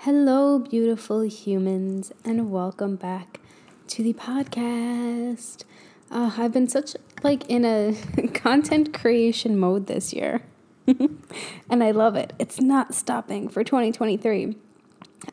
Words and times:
Hello, 0.00 0.58
beautiful 0.58 1.22
humans, 1.22 2.12
and 2.22 2.52
welcome 2.52 2.96
back 2.96 3.40
to 3.88 4.02
the 4.02 4.12
podcast. 4.12 5.64
Uh, 6.10 6.30
I've 6.36 6.52
been 6.52 6.68
such 6.68 6.94
like 7.24 7.48
in 7.48 7.64
a 7.64 7.96
content 8.34 8.92
creation 8.92 9.58
mode 9.58 9.86
this 9.86 10.12
year, 10.12 10.42
and 10.86 11.82
I 11.82 11.90
love 11.90 12.14
it. 12.14 12.34
It's 12.38 12.60
not 12.60 12.94
stopping 12.94 13.48
for 13.48 13.64
2023. 13.64 14.54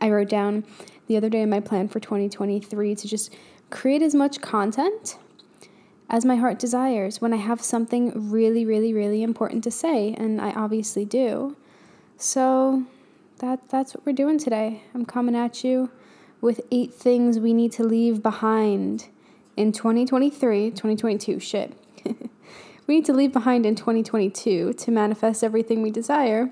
I 0.01 0.09
wrote 0.09 0.29
down 0.29 0.63
the 1.07 1.17
other 1.17 1.29
day 1.29 1.45
my 1.45 1.59
plan 1.59 1.87
for 1.89 1.99
2023 1.99 2.95
to 2.95 3.07
just 3.07 3.35
create 3.69 4.01
as 4.01 4.15
much 4.15 4.41
content 4.41 5.17
as 6.09 6.25
my 6.25 6.37
heart 6.37 6.57
desires 6.57 7.21
when 7.21 7.33
I 7.33 7.37
have 7.37 7.61
something 7.61 8.31
really, 8.31 8.65
really, 8.65 8.93
really 8.93 9.23
important 9.23 9.63
to 9.65 9.71
say, 9.71 10.15
and 10.17 10.39
I 10.41 10.51
obviously 10.51 11.05
do. 11.05 11.57
So 12.17 12.85
that 13.43 13.67
that's 13.67 13.93
what 13.93 14.05
we're 14.05 14.13
doing 14.13 14.37
today. 14.37 14.83
I'm 14.95 15.05
coming 15.05 15.35
at 15.35 15.65
you 15.65 15.91
with 16.39 16.61
eight 16.71 16.93
things 16.93 17.39
we 17.39 17.53
need 17.53 17.73
to 17.73 17.83
leave 17.83 18.23
behind 18.23 19.07
in 19.57 19.73
2023, 19.73 20.69
2022. 20.69 21.39
Shit. 21.41 21.77
we 22.87 22.95
need 22.95 23.05
to 23.05 23.13
leave 23.13 23.33
behind 23.33 23.65
in 23.65 23.75
2022 23.75 24.73
to 24.73 24.91
manifest 24.91 25.43
everything 25.43 25.81
we 25.81 25.91
desire 25.91 26.51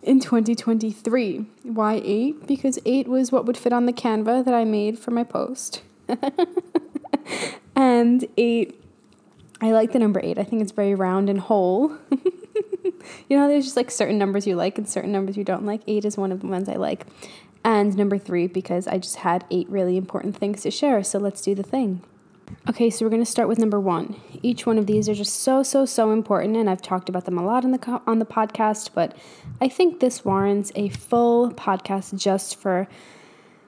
in 0.00 0.20
2023. 0.20 1.44
Why 1.64 2.00
8? 2.04 2.46
Because 2.46 2.78
8 2.86 3.08
was 3.08 3.32
what 3.32 3.44
would 3.44 3.56
fit 3.56 3.72
on 3.72 3.86
the 3.86 3.92
Canva 3.92 4.44
that 4.44 4.54
I 4.54 4.64
made 4.64 4.96
for 4.96 5.10
my 5.10 5.24
post. 5.24 5.82
and 7.74 8.24
8 8.36 8.84
I 9.60 9.72
like 9.72 9.90
the 9.90 9.98
number 9.98 10.20
8. 10.22 10.38
I 10.38 10.44
think 10.44 10.62
it's 10.62 10.70
very 10.70 10.94
round 10.94 11.28
and 11.28 11.40
whole. 11.40 11.98
you 13.28 13.36
know, 13.36 13.48
there's 13.48 13.64
just 13.64 13.76
like 13.76 13.90
certain 13.90 14.18
numbers 14.18 14.46
you 14.46 14.56
like 14.56 14.78
and 14.78 14.88
certain 14.88 15.12
numbers 15.12 15.36
you 15.36 15.44
don't 15.44 15.64
like. 15.64 15.82
Eight 15.86 16.04
is 16.04 16.16
one 16.16 16.32
of 16.32 16.40
the 16.40 16.46
ones 16.46 16.68
I 16.68 16.74
like. 16.74 17.06
And 17.64 17.96
number 17.96 18.18
three, 18.18 18.46
because 18.46 18.86
I 18.86 18.98
just 18.98 19.16
had 19.16 19.44
eight 19.50 19.68
really 19.68 19.96
important 19.96 20.36
things 20.36 20.62
to 20.62 20.70
share. 20.70 21.02
So 21.02 21.18
let's 21.18 21.40
do 21.40 21.54
the 21.54 21.62
thing. 21.62 22.02
Okay, 22.68 22.88
so 22.88 23.04
we're 23.04 23.10
going 23.10 23.24
to 23.24 23.30
start 23.30 23.48
with 23.48 23.58
number 23.58 23.80
one. 23.80 24.16
Each 24.42 24.64
one 24.64 24.78
of 24.78 24.86
these 24.86 25.08
are 25.08 25.14
just 25.14 25.40
so, 25.40 25.62
so, 25.62 25.84
so 25.84 26.12
important, 26.12 26.56
and 26.56 26.70
I've 26.70 26.80
talked 26.80 27.08
about 27.08 27.24
them 27.24 27.36
a 27.36 27.44
lot 27.44 27.64
on 27.64 27.72
the 27.72 27.78
co- 27.78 28.02
on 28.06 28.20
the 28.20 28.24
podcast. 28.24 28.90
But 28.94 29.16
I 29.60 29.68
think 29.68 30.00
this 30.00 30.24
warrants 30.24 30.72
a 30.74 30.88
full 30.88 31.50
podcast 31.50 32.18
just 32.18 32.56
for 32.56 32.88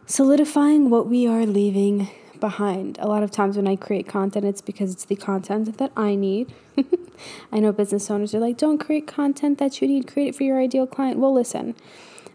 solidifying 0.07 0.89
what 0.89 1.09
we 1.09 1.27
are 1.27 1.45
leaving 1.45 2.09
behind. 2.41 2.99
A 3.01 3.07
lot 3.07 3.23
of 3.23 3.31
times 3.31 3.57
when 3.57 3.69
I 3.69 3.77
create 3.77 4.09
content, 4.09 4.45
it's 4.45 4.61
because 4.61 4.93
it's 4.93 5.05
the 5.05 5.17
content 5.17 5.79
that 5.79 5.93
I 5.97 6.15
need. 6.15 6.53
I 7.53 7.61
know 7.61 7.73
business 7.73 8.11
owners 8.11 8.35
are 8.35 8.41
like, 8.41 8.57
don't 8.57 8.79
create 8.79 9.07
content 9.07 9.59
that 9.59 9.81
you 9.81 9.89
need, 9.89 10.07
create 10.07 10.29
it 10.29 10.35
for 10.35 10.45
your 10.45 10.59
ideal 10.59 10.87
client. 10.87 11.19
Well, 11.19 11.35
listen, 11.35 11.75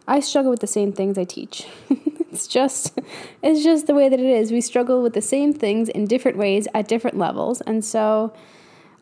I 0.08 0.20
struggle 0.20 0.52
with 0.52 0.60
the 0.62 0.68
same 0.68 0.94
things 0.94 1.18
I 1.18 1.24
teach. 1.24 1.68
it's 1.90 2.48
just 2.48 3.00
it's 3.42 3.64
just 3.64 3.88
the 3.88 3.96
way 3.96 4.10
that 4.10 4.20
it 4.20 4.26
is. 4.26 4.52
We 4.52 4.62
struggle 4.62 5.02
with 5.02 5.14
the 5.14 5.22
same 5.22 5.54
things 5.54 5.90
in 5.90 6.06
different 6.06 6.38
ways 6.38 6.68
at 6.74 6.88
different 6.88 7.18
levels. 7.18 7.62
And 7.62 7.84
so 7.84 8.34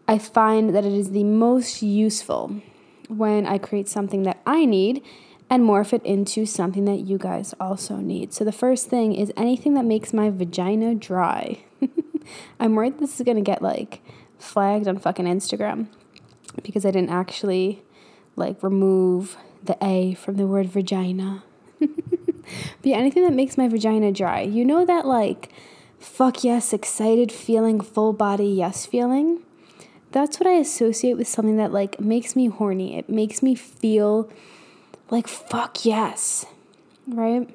I 0.08 0.18
find 0.18 0.76
that 0.76 0.86
it 0.86 0.94
is 0.94 1.12
the 1.12 1.24
most 1.24 1.82
useful 1.82 2.62
when 3.10 3.46
I 3.46 3.58
create 3.58 3.90
something 3.90 4.24
that 4.24 4.42
I 4.46 4.66
need 4.66 5.04
and 5.54 5.62
morph 5.62 5.94
it 5.94 6.04
into 6.04 6.48
something 6.48 6.86
that 6.86 7.02
you 7.02 7.20
guys 7.20 7.54
also 7.60 7.98
need. 7.98 8.34
So 8.34 8.44
the 8.44 8.52
first 8.52 8.90
thing 8.90 9.14
is 9.14 9.32
anything 9.38 9.76
that 9.76 9.86
makes 9.86 10.12
my 10.12 10.32
vagina 10.32 10.96
dry. 10.96 11.60
I'm 12.60 12.74
worried 12.74 12.98
this 12.98 13.20
is 13.20 13.24
going 13.24 13.38
to 13.38 13.44
get 13.44 13.62
like 13.62 14.02
flagged 14.40 14.88
on 14.88 14.98
fucking 14.98 15.28
Instagram 15.28 15.90
because 16.64 16.88
I 16.88 16.90
didn't 16.90 17.12
actually 17.12 17.84
like 18.36 18.64
remove 18.64 19.38
the 19.64 19.78
A 19.80 20.16
from 20.16 20.38
the 20.38 20.48
word 20.48 20.70
vagina. 20.70 21.44
but 21.80 21.88
yeah, 22.82 22.98
anything 22.98 23.22
that 23.22 23.34
makes 23.34 23.56
my 23.56 23.68
vagina 23.68 24.12
dry. 24.12 24.42
You 24.42 24.66
know 24.66 24.86
that 24.86 25.06
like 25.06 25.52
fuck 26.00 26.44
yes, 26.44 26.74
excited 26.74 27.32
feeling, 27.32 27.80
full 27.80 28.12
body 28.12 28.48
yes 28.48 28.88
feeling? 28.88 29.44
That's 30.14 30.40
what 30.40 30.48
I 30.48 30.54
associate 30.54 31.14
with 31.14 31.28
something 31.28 31.58
that 31.58 31.72
like 31.72 32.00
makes 32.00 32.36
me 32.36 32.48
horny. 32.48 32.98
It 32.98 33.08
makes 33.08 33.44
me 33.44 33.54
feel 33.54 34.32
like, 35.14 35.28
fuck 35.28 35.86
yes. 35.86 36.46
Right? 37.08 37.48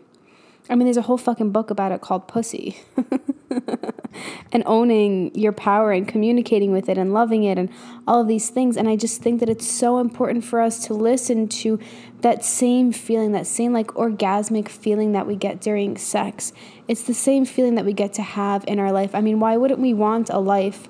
I 0.70 0.74
mean, 0.76 0.86
there's 0.86 0.96
a 0.96 1.02
whole 1.02 1.18
fucking 1.18 1.50
book 1.50 1.70
about 1.70 1.90
it 1.90 2.00
called 2.00 2.28
Pussy. 2.28 2.80
and 4.52 4.62
owning 4.64 5.34
your 5.34 5.50
power 5.50 5.90
and 5.90 6.06
communicating 6.06 6.70
with 6.70 6.88
it 6.88 6.96
and 6.96 7.12
loving 7.12 7.42
it 7.42 7.58
and 7.58 7.68
all 8.06 8.20
of 8.20 8.28
these 8.28 8.48
things. 8.48 8.76
And 8.76 8.88
I 8.88 8.94
just 8.94 9.22
think 9.22 9.40
that 9.40 9.48
it's 9.48 9.66
so 9.66 9.98
important 9.98 10.44
for 10.44 10.60
us 10.60 10.86
to 10.86 10.94
listen 10.94 11.48
to 11.48 11.80
that 12.20 12.44
same 12.44 12.92
feeling, 12.92 13.32
that 13.32 13.46
same 13.46 13.72
like 13.72 13.88
orgasmic 13.88 14.68
feeling 14.68 15.10
that 15.12 15.26
we 15.26 15.34
get 15.34 15.60
during 15.60 15.96
sex. 15.96 16.52
It's 16.86 17.02
the 17.02 17.14
same 17.14 17.44
feeling 17.44 17.74
that 17.74 17.84
we 17.84 17.92
get 17.92 18.12
to 18.14 18.22
have 18.22 18.64
in 18.68 18.78
our 18.78 18.92
life. 18.92 19.16
I 19.16 19.20
mean, 19.20 19.40
why 19.40 19.56
wouldn't 19.56 19.80
we 19.80 19.94
want 19.94 20.30
a 20.30 20.38
life 20.38 20.88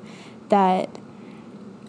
that 0.50 0.90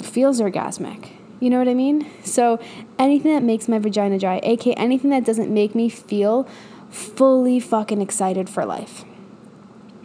feels 0.02 0.40
orgasmic? 0.40 1.19
You 1.40 1.50
know 1.50 1.58
what 1.58 1.68
I 1.68 1.74
mean? 1.74 2.10
So 2.24 2.60
anything 2.98 3.34
that 3.34 3.44
makes 3.44 3.68
my 3.68 3.80
vagina 3.80 4.20
dry, 4.20 4.40
aka 4.44 4.74
anything 4.74 5.10
that 5.12 5.24
doesn't 5.24 5.54
make 5.54 5.74
me 5.74 5.90
feel 5.90 6.48
fully 6.90 7.60
fucking 7.60 8.02
excited 8.02 8.50
for 8.50 8.66
life. 8.66 9.06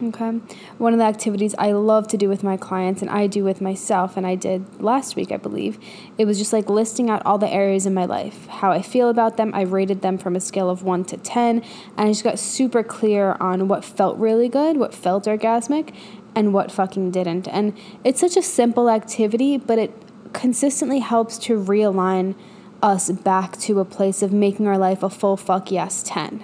Okay. 0.03 0.41
One 0.77 0.91
of 0.91 0.99
the 0.99 1.05
activities 1.05 1.55
I 1.57 1.71
love 1.71 2.09
to 2.09 2.17
do 2.17 2.27
with 2.27 2.43
my 2.43 2.57
clients 2.57 3.01
and 3.01 3.09
I 3.09 3.27
do 3.27 3.45
with 3.45 3.61
myself, 3.61 4.17
and 4.17 4.27
I 4.27 4.35
did 4.35 4.81
last 4.81 5.15
week, 5.15 5.31
I 5.31 5.37
believe, 5.37 5.79
it 6.17 6.25
was 6.25 6.37
just 6.37 6.51
like 6.51 6.69
listing 6.69 7.09
out 7.09 7.25
all 7.25 7.37
the 7.37 7.47
areas 7.47 7.85
in 7.85 7.93
my 7.93 8.03
life, 8.03 8.45
how 8.47 8.71
I 8.71 8.81
feel 8.81 9.07
about 9.07 9.37
them. 9.37 9.51
I 9.53 9.61
rated 9.61 10.01
them 10.01 10.17
from 10.17 10.35
a 10.35 10.41
scale 10.41 10.69
of 10.69 10.83
one 10.83 11.05
to 11.05 11.17
10, 11.17 11.59
and 11.59 11.63
I 11.97 12.07
just 12.09 12.25
got 12.25 12.39
super 12.39 12.83
clear 12.83 13.37
on 13.39 13.69
what 13.69 13.85
felt 13.85 14.17
really 14.17 14.49
good, 14.49 14.75
what 14.75 14.93
felt 14.93 15.25
orgasmic, 15.25 15.95
and 16.35 16.53
what 16.53 16.73
fucking 16.73 17.11
didn't. 17.11 17.47
And 17.47 17.71
it's 18.03 18.19
such 18.19 18.35
a 18.35 18.41
simple 18.41 18.89
activity, 18.89 19.55
but 19.57 19.79
it 19.79 20.04
consistently 20.35 20.99
helps 20.99 21.37
to 21.39 21.59
realign 21.59 22.35
us 22.83 23.09
back 23.09 23.57
to 23.57 23.79
a 23.79 23.85
place 23.85 24.21
of 24.21 24.31
making 24.31 24.67
our 24.67 24.77
life 24.77 25.01
a 25.01 25.09
full 25.09 25.37
fuck 25.37 25.71
yes 25.71 26.03
10. 26.03 26.43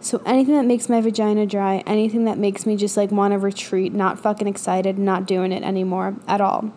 So 0.00 0.20
anything 0.26 0.54
that 0.54 0.66
makes 0.66 0.88
my 0.88 1.00
vagina 1.00 1.46
dry, 1.46 1.82
anything 1.86 2.24
that 2.24 2.38
makes 2.38 2.66
me 2.66 2.76
just 2.76 2.96
like 2.96 3.10
want 3.10 3.32
to 3.32 3.38
retreat, 3.38 3.92
not 3.92 4.18
fucking 4.18 4.46
excited, 4.46 4.98
not 4.98 5.26
doing 5.26 5.52
it 5.52 5.62
anymore 5.62 6.16
at 6.28 6.40
all. 6.40 6.72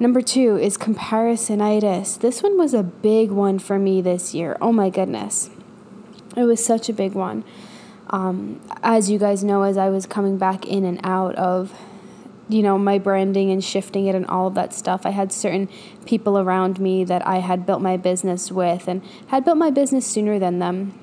Number 0.00 0.20
two 0.20 0.56
is 0.56 0.76
comparisonitis. 0.76 2.18
This 2.18 2.42
one 2.42 2.58
was 2.58 2.74
a 2.74 2.82
big 2.82 3.30
one 3.30 3.58
for 3.58 3.78
me 3.78 4.00
this 4.00 4.34
year. 4.34 4.56
Oh 4.60 4.72
my 4.72 4.90
goodness. 4.90 5.48
It 6.36 6.44
was 6.44 6.64
such 6.64 6.88
a 6.88 6.92
big 6.92 7.12
one. 7.12 7.44
Um, 8.10 8.60
as 8.82 9.10
you 9.10 9.18
guys 9.18 9.44
know, 9.44 9.62
as 9.62 9.76
I 9.76 9.90
was 9.90 10.06
coming 10.06 10.38
back 10.38 10.66
in 10.66 10.84
and 10.84 11.00
out 11.04 11.34
of 11.36 11.72
you 12.52 12.62
know, 12.62 12.78
my 12.78 12.98
branding 12.98 13.50
and 13.50 13.64
shifting 13.64 14.06
it 14.06 14.14
and 14.14 14.26
all 14.26 14.46
of 14.46 14.54
that 14.54 14.72
stuff. 14.72 15.06
I 15.06 15.10
had 15.10 15.32
certain 15.32 15.68
people 16.06 16.38
around 16.38 16.78
me 16.78 17.04
that 17.04 17.26
I 17.26 17.38
had 17.38 17.64
built 17.66 17.80
my 17.80 17.96
business 17.96 18.52
with 18.52 18.88
and 18.88 19.02
had 19.28 19.44
built 19.44 19.58
my 19.58 19.70
business 19.70 20.06
sooner 20.06 20.38
than 20.38 20.58
them. 20.58 20.98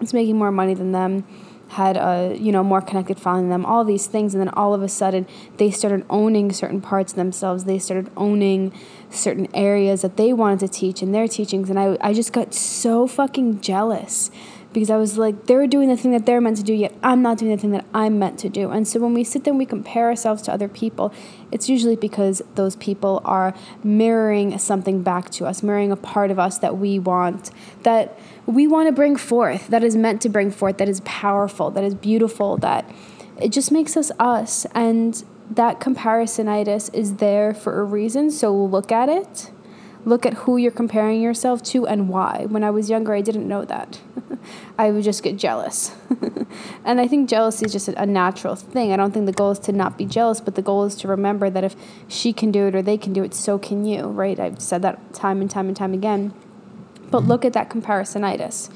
Was 0.00 0.12
making 0.12 0.36
more 0.36 0.50
money 0.50 0.74
than 0.74 0.92
them, 0.92 1.24
had 1.68 1.96
a, 1.96 2.36
you 2.38 2.52
know, 2.52 2.62
more 2.62 2.82
connected 2.82 3.18
following 3.18 3.48
them, 3.48 3.64
all 3.64 3.84
these 3.84 4.06
things 4.06 4.34
and 4.34 4.40
then 4.40 4.50
all 4.50 4.74
of 4.74 4.82
a 4.82 4.88
sudden 4.88 5.26
they 5.56 5.70
started 5.70 6.04
owning 6.10 6.52
certain 6.52 6.80
parts 6.80 7.12
of 7.12 7.16
themselves. 7.16 7.64
They 7.64 7.78
started 7.78 8.10
owning 8.16 8.72
certain 9.08 9.48
areas 9.54 10.02
that 10.02 10.16
they 10.16 10.32
wanted 10.32 10.60
to 10.60 10.68
teach 10.68 11.02
in 11.02 11.12
their 11.12 11.28
teachings 11.28 11.70
and 11.70 11.78
I 11.78 11.96
I 12.00 12.12
just 12.12 12.32
got 12.32 12.52
so 12.52 13.06
fucking 13.06 13.60
jealous 13.60 14.30
because 14.74 14.90
I 14.90 14.96
was 14.96 15.16
like, 15.16 15.46
they're 15.46 15.66
doing 15.66 15.88
the 15.88 15.96
thing 15.96 16.10
that 16.10 16.26
they're 16.26 16.40
meant 16.40 16.58
to 16.58 16.62
do, 16.62 16.74
yet 16.74 16.92
I'm 17.02 17.22
not 17.22 17.38
doing 17.38 17.52
the 17.52 17.56
thing 17.56 17.70
that 17.70 17.86
I'm 17.94 18.18
meant 18.18 18.38
to 18.40 18.48
do. 18.50 18.70
And 18.70 18.86
so 18.86 19.00
when 19.00 19.14
we 19.14 19.24
sit 19.24 19.44
there 19.44 19.52
and 19.52 19.58
we 19.58 19.64
compare 19.64 20.08
ourselves 20.08 20.42
to 20.42 20.52
other 20.52 20.68
people, 20.68 21.14
it's 21.50 21.68
usually 21.68 21.96
because 21.96 22.42
those 22.56 22.76
people 22.76 23.22
are 23.24 23.54
mirroring 23.82 24.58
something 24.58 25.02
back 25.02 25.30
to 25.30 25.46
us, 25.46 25.62
mirroring 25.62 25.92
a 25.92 25.96
part 25.96 26.30
of 26.30 26.38
us 26.38 26.58
that 26.58 26.76
we 26.76 26.98
want, 26.98 27.50
that 27.84 28.18
we 28.44 28.66
want 28.66 28.88
to 28.88 28.92
bring 28.92 29.16
forth, 29.16 29.68
that 29.68 29.82
is 29.82 29.96
meant 29.96 30.20
to 30.22 30.28
bring 30.28 30.50
forth, 30.50 30.76
that 30.78 30.88
is 30.88 31.00
powerful, 31.04 31.70
that 31.70 31.84
is 31.84 31.94
beautiful, 31.94 32.58
that 32.58 32.84
it 33.40 33.50
just 33.50 33.72
makes 33.72 33.96
us 33.96 34.10
us. 34.18 34.66
And 34.74 35.24
that 35.50 35.78
comparisonitis 35.78 36.92
is 36.92 37.16
there 37.16 37.54
for 37.54 37.80
a 37.80 37.84
reason. 37.84 38.30
So 38.30 38.52
look 38.54 38.90
at 38.90 39.08
it 39.08 39.52
Look 40.06 40.26
at 40.26 40.34
who 40.34 40.58
you're 40.58 40.70
comparing 40.70 41.22
yourself 41.22 41.62
to 41.64 41.86
and 41.86 42.08
why. 42.08 42.46
When 42.48 42.62
I 42.62 42.70
was 42.70 42.90
younger, 42.90 43.14
I 43.14 43.22
didn't 43.22 43.48
know 43.48 43.64
that. 43.64 44.00
I 44.78 44.90
would 44.90 45.04
just 45.04 45.22
get 45.22 45.36
jealous. 45.36 45.92
and 46.84 47.00
I 47.00 47.08
think 47.08 47.28
jealousy 47.28 47.66
is 47.66 47.72
just 47.72 47.88
a, 47.88 48.06
natural 48.06 48.54
thing. 48.54 48.92
I 48.92 48.96
don't 48.96 49.12
think 49.12 49.26
the 49.26 49.32
goal 49.32 49.52
is 49.52 49.58
to 49.60 49.72
not 49.72 49.98
be 49.98 50.04
jealous, 50.04 50.40
but 50.40 50.54
the 50.54 50.62
goal 50.62 50.84
is 50.84 50.94
to 50.96 51.08
remember 51.08 51.50
that 51.50 51.64
if 51.64 51.74
she 52.08 52.32
can 52.32 52.50
do 52.50 52.66
it 52.66 52.74
or 52.74 52.82
they 52.82 52.96
can 52.96 53.12
do 53.12 53.22
it, 53.24 53.34
so 53.34 53.58
can 53.58 53.84
you, 53.84 54.04
right? 54.06 54.38
I've 54.38 54.60
said 54.60 54.82
that 54.82 55.12
time 55.12 55.40
and 55.40 55.50
time 55.50 55.68
and 55.68 55.76
time 55.76 55.92
again. 55.92 56.32
But 57.10 57.24
look 57.24 57.44
at 57.44 57.52
that 57.52 57.70
comparisonitis. 57.70 58.70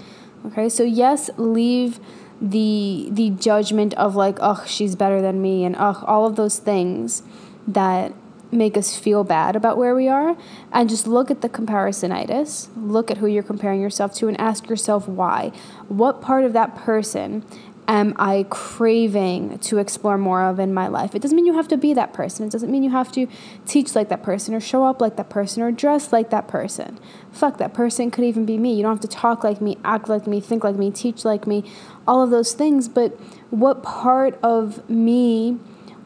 Okay, 0.46 0.68
so 0.68 0.82
yes, 0.82 1.30
leave 1.36 1.98
the 2.40 3.08
the 3.10 3.30
judgment 3.30 3.94
of 3.94 4.14
like, 4.14 4.38
oh, 4.40 4.64
she's 4.66 4.94
better 4.94 5.20
than 5.20 5.42
me, 5.42 5.64
and 5.64 5.74
oh, 5.78 6.04
all 6.06 6.26
of 6.26 6.36
those 6.36 6.58
things 6.58 7.22
that 7.66 8.12
make 8.50 8.76
us 8.76 8.96
feel 8.96 9.24
bad 9.24 9.56
about 9.56 9.76
where 9.76 9.94
we 9.94 10.08
are 10.08 10.36
and 10.72 10.88
just 10.88 11.06
look 11.06 11.30
at 11.30 11.42
the 11.42 11.48
comparisonitis. 11.48 12.68
Look 12.76 13.10
at 13.10 13.18
who 13.18 13.26
you're 13.26 13.42
comparing 13.42 13.80
yourself 13.80 14.14
to 14.16 14.28
and 14.28 14.40
ask 14.40 14.68
yourself 14.68 15.06
why. 15.08 15.52
What 15.88 16.20
part 16.20 16.44
of 16.44 16.52
that 16.54 16.76
person 16.76 17.44
am 17.88 18.12
i 18.18 18.44
craving 18.50 19.58
to 19.58 19.78
explore 19.78 20.18
more 20.18 20.42
of 20.42 20.60
in 20.60 20.74
my 20.74 20.86
life? 20.86 21.14
It 21.14 21.22
doesn't 21.22 21.34
mean 21.34 21.46
you 21.46 21.54
have 21.54 21.68
to 21.68 21.76
be 21.78 21.94
that 21.94 22.12
person. 22.12 22.46
It 22.46 22.52
doesn't 22.52 22.70
mean 22.70 22.82
you 22.82 22.90
have 22.90 23.10
to 23.12 23.26
teach 23.66 23.94
like 23.94 24.10
that 24.10 24.22
person 24.22 24.54
or 24.54 24.60
show 24.60 24.84
up 24.84 25.00
like 25.00 25.16
that 25.16 25.30
person 25.30 25.62
or 25.62 25.72
dress 25.72 26.12
like 26.12 26.30
that 26.30 26.46
person. 26.46 26.98
Fuck 27.32 27.56
that 27.58 27.72
person 27.72 28.10
could 28.10 28.24
even 28.24 28.44
be 28.44 28.58
me. 28.58 28.74
You 28.74 28.82
don't 28.82 28.92
have 28.92 29.00
to 29.00 29.08
talk 29.08 29.42
like 29.42 29.60
me 29.60 29.78
act 29.84 30.08
like 30.08 30.26
me 30.26 30.40
think 30.40 30.64
like 30.64 30.76
me 30.76 30.90
teach 30.90 31.24
like 31.24 31.46
me 31.46 31.64
all 32.06 32.22
of 32.22 32.30
those 32.30 32.52
things. 32.52 32.88
But 32.88 33.18
what 33.50 33.82
part 33.82 34.38
of 34.42 34.88
me 34.88 35.58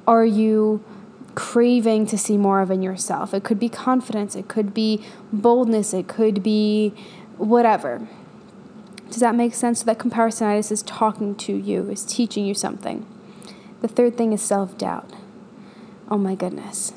are 0.06 0.24
you 0.24 0.84
craving 1.34 2.06
to 2.06 2.18
see 2.18 2.36
more 2.36 2.60
of 2.60 2.70
in 2.70 2.82
yourself. 2.82 3.32
It 3.34 3.44
could 3.44 3.58
be 3.58 3.68
confidence, 3.68 4.34
it 4.34 4.48
could 4.48 4.74
be 4.74 5.04
boldness, 5.32 5.92
it 5.94 6.08
could 6.08 6.42
be 6.42 6.94
whatever. 7.38 8.06
Does 9.08 9.20
that 9.20 9.34
make 9.34 9.54
sense? 9.54 9.80
So 9.80 9.84
that 9.86 9.98
comparisonitis 9.98 10.72
is 10.72 10.82
talking 10.82 11.34
to 11.36 11.54
you, 11.54 11.90
is 11.90 12.04
teaching 12.04 12.46
you 12.46 12.54
something. 12.54 13.06
The 13.82 13.88
third 13.88 14.16
thing 14.16 14.32
is 14.32 14.40
self 14.40 14.78
doubt. 14.78 15.10
Oh 16.10 16.18
my 16.18 16.34
goodness. 16.34 16.92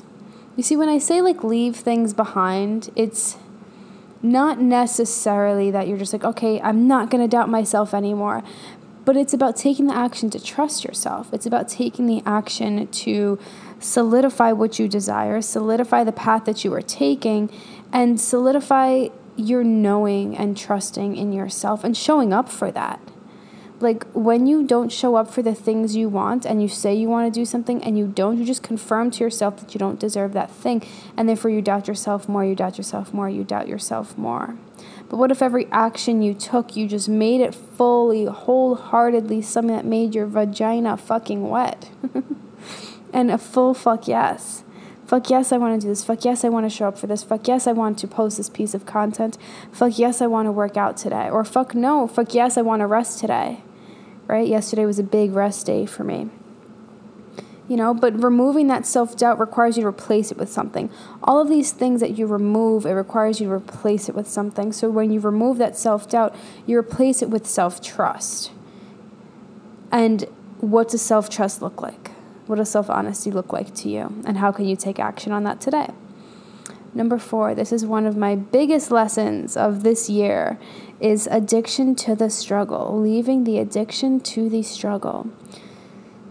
You 0.56 0.62
see, 0.62 0.76
when 0.76 0.88
I 0.88 0.98
say 0.98 1.20
like 1.20 1.44
leave 1.44 1.76
things 1.76 2.14
behind, 2.14 2.90
it's 2.96 3.36
not 4.22 4.60
necessarily 4.60 5.70
that 5.70 5.88
you're 5.88 5.98
just 5.98 6.12
like, 6.12 6.24
okay, 6.24 6.60
I'm 6.60 6.88
not 6.88 7.10
going 7.10 7.22
to 7.22 7.28
doubt 7.28 7.48
myself 7.48 7.92
anymore. 7.92 8.42
But 9.04 9.16
it's 9.16 9.32
about 9.32 9.56
taking 9.56 9.86
the 9.86 9.94
action 9.94 10.30
to 10.30 10.42
trust 10.42 10.84
yourself. 10.84 11.32
It's 11.32 11.46
about 11.46 11.68
taking 11.68 12.06
the 12.06 12.22
action 12.26 12.88
to 12.88 13.38
solidify 13.80 14.52
what 14.52 14.78
you 14.78 14.88
desire, 14.88 15.40
solidify 15.40 16.04
the 16.04 16.12
path 16.12 16.44
that 16.44 16.64
you 16.64 16.72
are 16.74 16.82
taking, 16.82 17.50
and 17.92 18.20
solidify 18.20 19.08
your 19.36 19.62
knowing 19.62 20.36
and 20.36 20.56
trusting 20.56 21.16
in 21.16 21.32
yourself 21.32 21.84
and 21.84 21.96
showing 21.96 22.32
up 22.32 22.48
for 22.48 22.70
that. 22.70 23.00
Like 23.78 24.06
when 24.12 24.46
you 24.46 24.66
don't 24.66 24.90
show 24.90 25.16
up 25.16 25.30
for 25.30 25.42
the 25.42 25.54
things 25.54 25.94
you 25.94 26.08
want 26.08 26.46
and 26.46 26.62
you 26.62 26.68
say 26.68 26.94
you 26.94 27.08
want 27.08 27.32
to 27.32 27.40
do 27.40 27.44
something 27.44 27.84
and 27.84 27.98
you 27.98 28.06
don't, 28.06 28.38
you 28.38 28.44
just 28.44 28.62
confirm 28.62 29.10
to 29.12 29.24
yourself 29.24 29.58
that 29.58 29.74
you 29.74 29.78
don't 29.78 30.00
deserve 30.00 30.32
that 30.32 30.50
thing. 30.50 30.82
And 31.14 31.28
therefore, 31.28 31.50
you 31.50 31.60
doubt 31.60 31.86
yourself 31.86 32.26
more, 32.26 32.42
you 32.42 32.54
doubt 32.54 32.78
yourself 32.78 33.12
more, 33.12 33.28
you 33.28 33.44
doubt 33.44 33.68
yourself 33.68 34.16
more. 34.16 34.56
But 35.10 35.18
what 35.18 35.30
if 35.30 35.42
every 35.42 35.66
action 35.66 36.22
you 36.22 36.32
took, 36.32 36.74
you 36.74 36.88
just 36.88 37.08
made 37.08 37.42
it 37.42 37.54
fully, 37.54 38.24
wholeheartedly 38.24 39.42
something 39.42 39.76
that 39.76 39.84
made 39.84 40.14
your 40.14 40.26
vagina 40.26 40.96
fucking 40.96 41.48
wet? 41.48 41.90
and 43.16 43.30
a 43.30 43.38
full 43.38 43.72
fuck 43.72 44.06
yes. 44.06 44.62
Fuck 45.06 45.30
yes, 45.30 45.50
I 45.50 45.56
want 45.56 45.80
to 45.80 45.86
do 45.86 45.88
this. 45.88 46.04
Fuck 46.04 46.26
yes, 46.26 46.44
I 46.44 46.50
want 46.50 46.66
to 46.66 46.70
show 46.70 46.88
up 46.88 46.98
for 46.98 47.06
this. 47.06 47.24
Fuck 47.24 47.48
yes, 47.48 47.66
I 47.66 47.72
want 47.72 47.98
to 48.00 48.06
post 48.06 48.36
this 48.36 48.50
piece 48.50 48.74
of 48.74 48.84
content. 48.84 49.38
Fuck 49.72 49.98
yes, 49.98 50.20
I 50.20 50.26
want 50.26 50.46
to 50.46 50.52
work 50.52 50.76
out 50.76 50.98
today. 50.98 51.30
Or 51.30 51.42
fuck 51.42 51.74
no, 51.74 52.06
fuck 52.06 52.34
yes, 52.34 52.58
I 52.58 52.62
want 52.62 52.80
to 52.80 52.86
rest 52.86 53.18
today. 53.18 53.62
Right? 54.26 54.46
Yesterday 54.46 54.84
was 54.84 54.98
a 54.98 55.02
big 55.02 55.32
rest 55.32 55.64
day 55.64 55.86
for 55.86 56.04
me. 56.04 56.28
You 57.68 57.76
know, 57.76 57.94
but 57.94 58.22
removing 58.22 58.66
that 58.66 58.84
self 58.84 59.16
doubt 59.16 59.40
requires 59.40 59.78
you 59.78 59.84
to 59.84 59.88
replace 59.88 60.30
it 60.30 60.36
with 60.36 60.52
something. 60.52 60.90
All 61.22 61.40
of 61.40 61.48
these 61.48 61.72
things 61.72 62.02
that 62.02 62.18
you 62.18 62.26
remove, 62.26 62.84
it 62.84 62.90
requires 62.90 63.40
you 63.40 63.46
to 63.48 63.54
replace 63.54 64.10
it 64.10 64.14
with 64.14 64.28
something. 64.28 64.72
So 64.72 64.90
when 64.90 65.10
you 65.10 65.20
remove 65.20 65.56
that 65.56 65.78
self 65.78 66.06
doubt, 66.06 66.36
you 66.66 66.76
replace 66.78 67.22
it 67.22 67.30
with 67.30 67.46
self 67.46 67.80
trust. 67.80 68.50
And 69.90 70.24
what 70.58 70.90
does 70.90 71.00
self 71.00 71.30
trust 71.30 71.62
look 71.62 71.80
like? 71.80 72.05
What 72.46 72.56
does 72.56 72.70
self 72.70 72.88
honesty 72.88 73.30
look 73.30 73.52
like 73.52 73.74
to 73.76 73.88
you? 73.88 74.22
And 74.24 74.38
how 74.38 74.52
can 74.52 74.66
you 74.66 74.76
take 74.76 74.98
action 74.98 75.32
on 75.32 75.44
that 75.44 75.60
today? 75.60 75.88
Number 76.94 77.18
four, 77.18 77.54
this 77.54 77.72
is 77.72 77.84
one 77.84 78.06
of 78.06 78.16
my 78.16 78.36
biggest 78.36 78.90
lessons 78.90 79.56
of 79.56 79.82
this 79.82 80.08
year, 80.08 80.58
is 80.98 81.26
addiction 81.26 81.94
to 81.96 82.14
the 82.14 82.30
struggle, 82.30 82.98
leaving 82.98 83.44
the 83.44 83.58
addiction 83.58 84.20
to 84.20 84.48
the 84.48 84.62
struggle. 84.62 85.30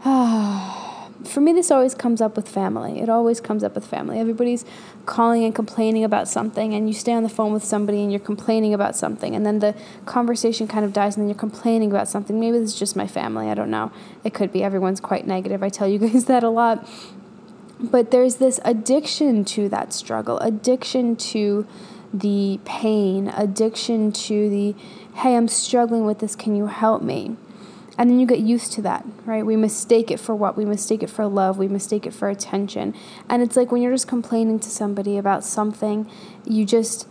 Ah. 0.07 0.84
For 1.23 1.39
me, 1.39 1.53
this 1.53 1.71
always 1.71 1.95
comes 1.95 2.21
up 2.21 2.35
with 2.35 2.47
family. 2.47 3.00
It 3.00 3.09
always 3.09 3.39
comes 3.39 3.63
up 3.63 3.73
with 3.73 3.85
family. 3.85 4.19
Everybody's 4.19 4.65
calling 5.06 5.45
and 5.45 5.56
complaining 5.56 6.03
about 6.03 6.27
something, 6.27 6.73
and 6.73 6.88
you 6.88 6.94
stay 6.94 7.13
on 7.13 7.23
the 7.23 7.29
phone 7.29 7.53
with 7.53 7.63
somebody 7.63 8.01
and 8.01 8.12
you're 8.12 8.19
complaining 8.19 8.73
about 8.73 8.95
something, 8.95 9.33
and 9.33 9.45
then 9.45 9.59
the 9.59 9.75
conversation 10.06 10.67
kind 10.67 10.83
of 10.83 10.91
dies, 10.91 11.15
and 11.15 11.23
then 11.23 11.29
you're 11.29 11.39
complaining 11.39 11.89
about 11.89 12.07
something. 12.07 12.39
Maybe 12.39 12.59
this 12.59 12.73
is 12.73 12.79
just 12.79 12.95
my 12.95 13.07
family. 13.07 13.50
I 13.50 13.53
don't 13.53 13.71
know. 13.71 13.91
It 14.23 14.33
could 14.33 14.51
be. 14.51 14.62
Everyone's 14.62 15.00
quite 15.00 15.25
negative. 15.25 15.63
I 15.63 15.69
tell 15.69 15.88
you 15.88 16.00
guys 16.06 16.25
that 16.25 16.44
a 16.44 16.50
lot. 16.50 16.88
But 17.79 18.11
there's 18.11 18.35
this 18.35 18.59
addiction 18.63 19.45
to 19.45 19.69
that 19.69 19.94
struggle, 19.94 20.38
addiction 20.39 21.15
to 21.18 21.68
the 22.13 22.59
pain, 22.65 23.27
addiction 23.27 24.11
to 24.11 24.50
the, 24.50 24.75
hey, 25.15 25.35
I'm 25.35 25.47
struggling 25.47 26.06
with 26.06 26.19
this. 26.19 26.35
Can 26.35 26.56
you 26.56 26.68
help 26.68 27.01
me? 27.01 27.35
And 27.97 28.09
then 28.09 28.19
you 28.19 28.27
get 28.27 28.39
used 28.39 28.74
to 28.74 28.81
that, 28.81 29.06
right? 29.25 29.45
We 29.45 29.56
mistake 29.56 30.12
it 30.12 30.19
for 30.19 30.36
what? 30.36 30.57
We 30.57 30.65
mistake 30.65 31.01
it 31.01 31.09
for 31.09 31.25
love. 31.27 31.57
We 31.57 31.68
mistake 31.68 32.06
it 32.06 32.13
for 32.13 32.30
attention. 32.30 32.94
And 33.30 33.42
it's 33.42 33.56
like 33.56 33.71
when 33.71 33.81
you're 33.81 33.94
just 33.94 34.07
complaining 34.07 34.59
to 34.59 34.69
somebody 34.69 35.18
about 35.18 35.44
something, 35.44 36.09
you 36.45 36.65
just 36.65 37.07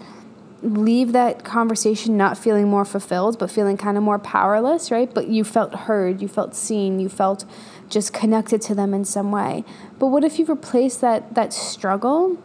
leave 0.63 1.13
that 1.13 1.45
conversation 1.45 2.17
not 2.17 2.39
feeling 2.39 2.69
more 2.69 2.85
fulfilled, 2.85 3.39
but 3.39 3.51
feeling 3.51 3.77
kind 3.77 3.97
of 3.97 4.03
more 4.03 4.19
powerless, 4.19 4.91
right? 4.91 5.13
But 5.13 5.29
you 5.29 5.45
felt 5.45 5.75
heard, 5.75 6.23
you 6.23 6.29
felt 6.29 6.55
seen, 6.55 7.01
you 7.01 7.09
felt 7.09 7.45
just 7.89 8.13
connected 8.13 8.63
to 8.63 8.75
them 8.75 8.95
in 8.95 9.05
some 9.05 9.31
way. 9.31 9.65
But 9.99 10.07
what 10.07 10.25
if 10.25 10.39
you 10.39 10.47
replace 10.47 10.97
that 10.99 11.35
that 11.35 11.53
struggle 11.53 12.39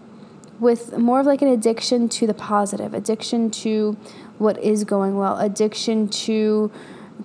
with 0.60 0.98
more 0.98 1.22
of 1.22 1.26
like 1.26 1.42
an 1.42 1.48
addiction 1.48 2.10
to 2.10 2.28
the 2.28 2.34
positive, 2.34 2.94
addiction 2.94 3.50
to 3.50 3.94
what 4.38 4.62
is 4.62 4.84
going 4.84 5.18
well, 5.18 5.38
addiction 5.38 6.10
to 6.10 6.72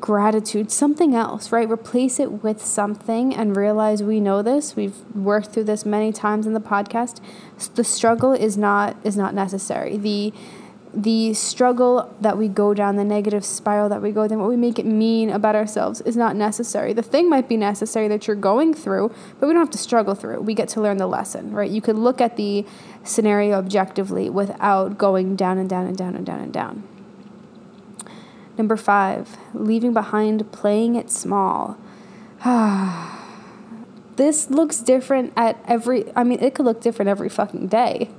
gratitude, 0.00 0.70
something 0.70 1.14
else, 1.14 1.52
right? 1.52 1.68
Replace 1.68 2.18
it 2.18 2.42
with 2.42 2.64
something 2.64 3.34
and 3.34 3.56
realize 3.56 4.02
we 4.02 4.20
know 4.20 4.42
this. 4.42 4.76
We've 4.76 4.96
worked 5.14 5.52
through 5.52 5.64
this 5.64 5.86
many 5.86 6.12
times 6.12 6.46
in 6.46 6.52
the 6.52 6.60
podcast. 6.60 7.20
The 7.74 7.84
struggle 7.84 8.32
is 8.32 8.56
not 8.56 8.96
is 9.04 9.16
not 9.16 9.34
necessary. 9.34 9.96
The 9.96 10.32
the 10.96 11.34
struggle 11.34 12.14
that 12.20 12.38
we 12.38 12.46
go 12.46 12.72
down, 12.72 12.96
the 12.96 13.04
negative 13.04 13.44
spiral 13.44 13.88
that 13.88 14.00
we 14.00 14.12
go 14.12 14.28
down, 14.28 14.38
what 14.38 14.48
we 14.48 14.56
make 14.56 14.78
it 14.78 14.86
mean 14.86 15.28
about 15.28 15.56
ourselves 15.56 16.00
is 16.02 16.16
not 16.16 16.36
necessary. 16.36 16.92
The 16.92 17.02
thing 17.02 17.28
might 17.28 17.48
be 17.48 17.56
necessary 17.56 18.06
that 18.08 18.26
you're 18.26 18.36
going 18.36 18.74
through, 18.74 19.12
but 19.40 19.48
we 19.48 19.52
don't 19.52 19.62
have 19.62 19.70
to 19.70 19.78
struggle 19.78 20.14
through 20.14 20.34
it. 20.34 20.44
We 20.44 20.54
get 20.54 20.68
to 20.70 20.80
learn 20.80 20.98
the 20.98 21.08
lesson, 21.08 21.52
right? 21.52 21.70
You 21.70 21.80
could 21.80 21.96
look 21.96 22.20
at 22.20 22.36
the 22.36 22.64
scenario 23.02 23.56
objectively 23.56 24.30
without 24.30 24.96
going 24.96 25.34
down 25.34 25.58
and 25.58 25.68
down 25.68 25.86
and 25.86 25.96
down 25.96 26.14
and 26.14 26.24
down 26.24 26.40
and 26.40 26.52
down. 26.52 26.84
Number 28.56 28.76
five, 28.76 29.36
leaving 29.52 29.92
behind 29.92 30.52
playing 30.52 30.94
it 30.94 31.10
small. 31.10 31.76
this 34.16 34.50
looks 34.50 34.78
different 34.78 35.32
at 35.36 35.58
every, 35.66 36.04
I 36.14 36.24
mean, 36.24 36.38
it 36.40 36.54
could 36.54 36.64
look 36.64 36.80
different 36.80 37.08
every 37.08 37.28
fucking 37.28 37.68
day 37.68 38.10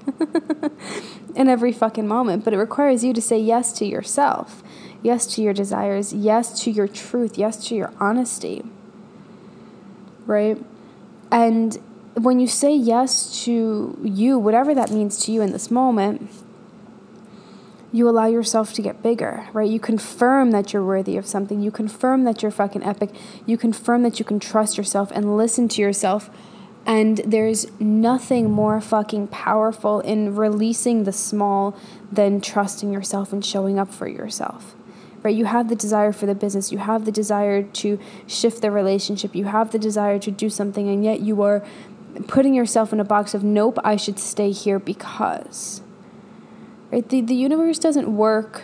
in 1.35 1.47
every 1.47 1.71
fucking 1.71 2.07
moment, 2.07 2.43
but 2.43 2.53
it 2.53 2.57
requires 2.57 3.03
you 3.03 3.13
to 3.13 3.21
say 3.21 3.39
yes 3.39 3.71
to 3.73 3.85
yourself, 3.85 4.61
yes 5.01 5.25
to 5.35 5.41
your 5.41 5.53
desires, 5.53 6.13
yes 6.13 6.61
to 6.63 6.71
your 6.71 6.87
truth, 6.87 7.37
yes 7.37 7.67
to 7.67 7.75
your 7.75 7.93
honesty. 7.99 8.63
Right? 10.25 10.57
And 11.31 11.77
when 12.15 12.39
you 12.39 12.47
say 12.47 12.75
yes 12.75 13.43
to 13.43 13.97
you, 14.03 14.39
whatever 14.39 14.73
that 14.73 14.91
means 14.91 15.23
to 15.25 15.31
you 15.31 15.41
in 15.41 15.51
this 15.51 15.69
moment, 15.69 16.29
you 17.95 18.09
allow 18.09 18.25
yourself 18.25 18.73
to 18.73 18.81
get 18.81 19.01
bigger, 19.01 19.47
right? 19.53 19.69
You 19.69 19.79
confirm 19.79 20.51
that 20.51 20.73
you're 20.73 20.83
worthy 20.83 21.15
of 21.15 21.25
something. 21.25 21.61
You 21.61 21.71
confirm 21.71 22.25
that 22.25 22.41
you're 22.41 22.51
fucking 22.51 22.83
epic. 22.83 23.11
You 23.45 23.57
confirm 23.57 24.03
that 24.03 24.19
you 24.19 24.25
can 24.25 24.37
trust 24.37 24.77
yourself 24.77 25.11
and 25.11 25.37
listen 25.37 25.69
to 25.69 25.81
yourself. 25.81 26.29
And 26.85 27.19
there's 27.19 27.67
nothing 27.79 28.51
more 28.51 28.81
fucking 28.81 29.27
powerful 29.27 30.01
in 30.01 30.35
releasing 30.35 31.05
the 31.05 31.13
small 31.13 31.73
than 32.11 32.41
trusting 32.41 32.91
yourself 32.91 33.31
and 33.31 33.43
showing 33.43 33.79
up 33.79 33.93
for 33.93 34.09
yourself. 34.09 34.75
Right? 35.23 35.35
You 35.35 35.45
have 35.45 35.69
the 35.69 35.75
desire 35.75 36.11
for 36.11 36.25
the 36.25 36.35
business, 36.35 36.73
you 36.73 36.77
have 36.79 37.05
the 37.05 37.11
desire 37.13 37.63
to 37.63 37.97
shift 38.27 38.61
the 38.61 38.71
relationship, 38.71 39.33
you 39.33 39.45
have 39.45 39.71
the 39.71 39.79
desire 39.79 40.19
to 40.19 40.29
do 40.29 40.49
something, 40.49 40.87
and 40.87 41.03
yet 41.03 41.21
you 41.21 41.41
are 41.41 41.65
putting 42.27 42.53
yourself 42.53 42.93
in 42.93 42.99
a 42.99 43.03
box 43.05 43.33
of 43.33 43.43
nope, 43.43 43.79
I 43.83 43.95
should 43.95 44.19
stay 44.19 44.51
here 44.51 44.79
because 44.79 45.81
Right? 46.91 47.07
The, 47.07 47.21
the 47.21 47.35
universe 47.35 47.79
doesn't 47.79 48.15
work 48.15 48.63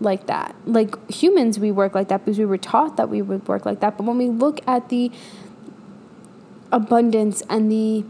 like 0.00 0.26
that. 0.26 0.54
Like 0.66 1.10
humans, 1.10 1.58
we 1.58 1.70
work 1.70 1.94
like 1.94 2.08
that 2.08 2.24
because 2.24 2.38
we 2.38 2.44
were 2.44 2.58
taught 2.58 2.96
that 2.96 3.08
we 3.08 3.22
would 3.22 3.46
work 3.46 3.64
like 3.64 3.80
that. 3.80 3.96
But 3.96 4.04
when 4.04 4.18
we 4.18 4.28
look 4.28 4.60
at 4.66 4.88
the 4.88 5.10
abundance 6.72 7.42
and 7.48 7.70
the 7.70 8.04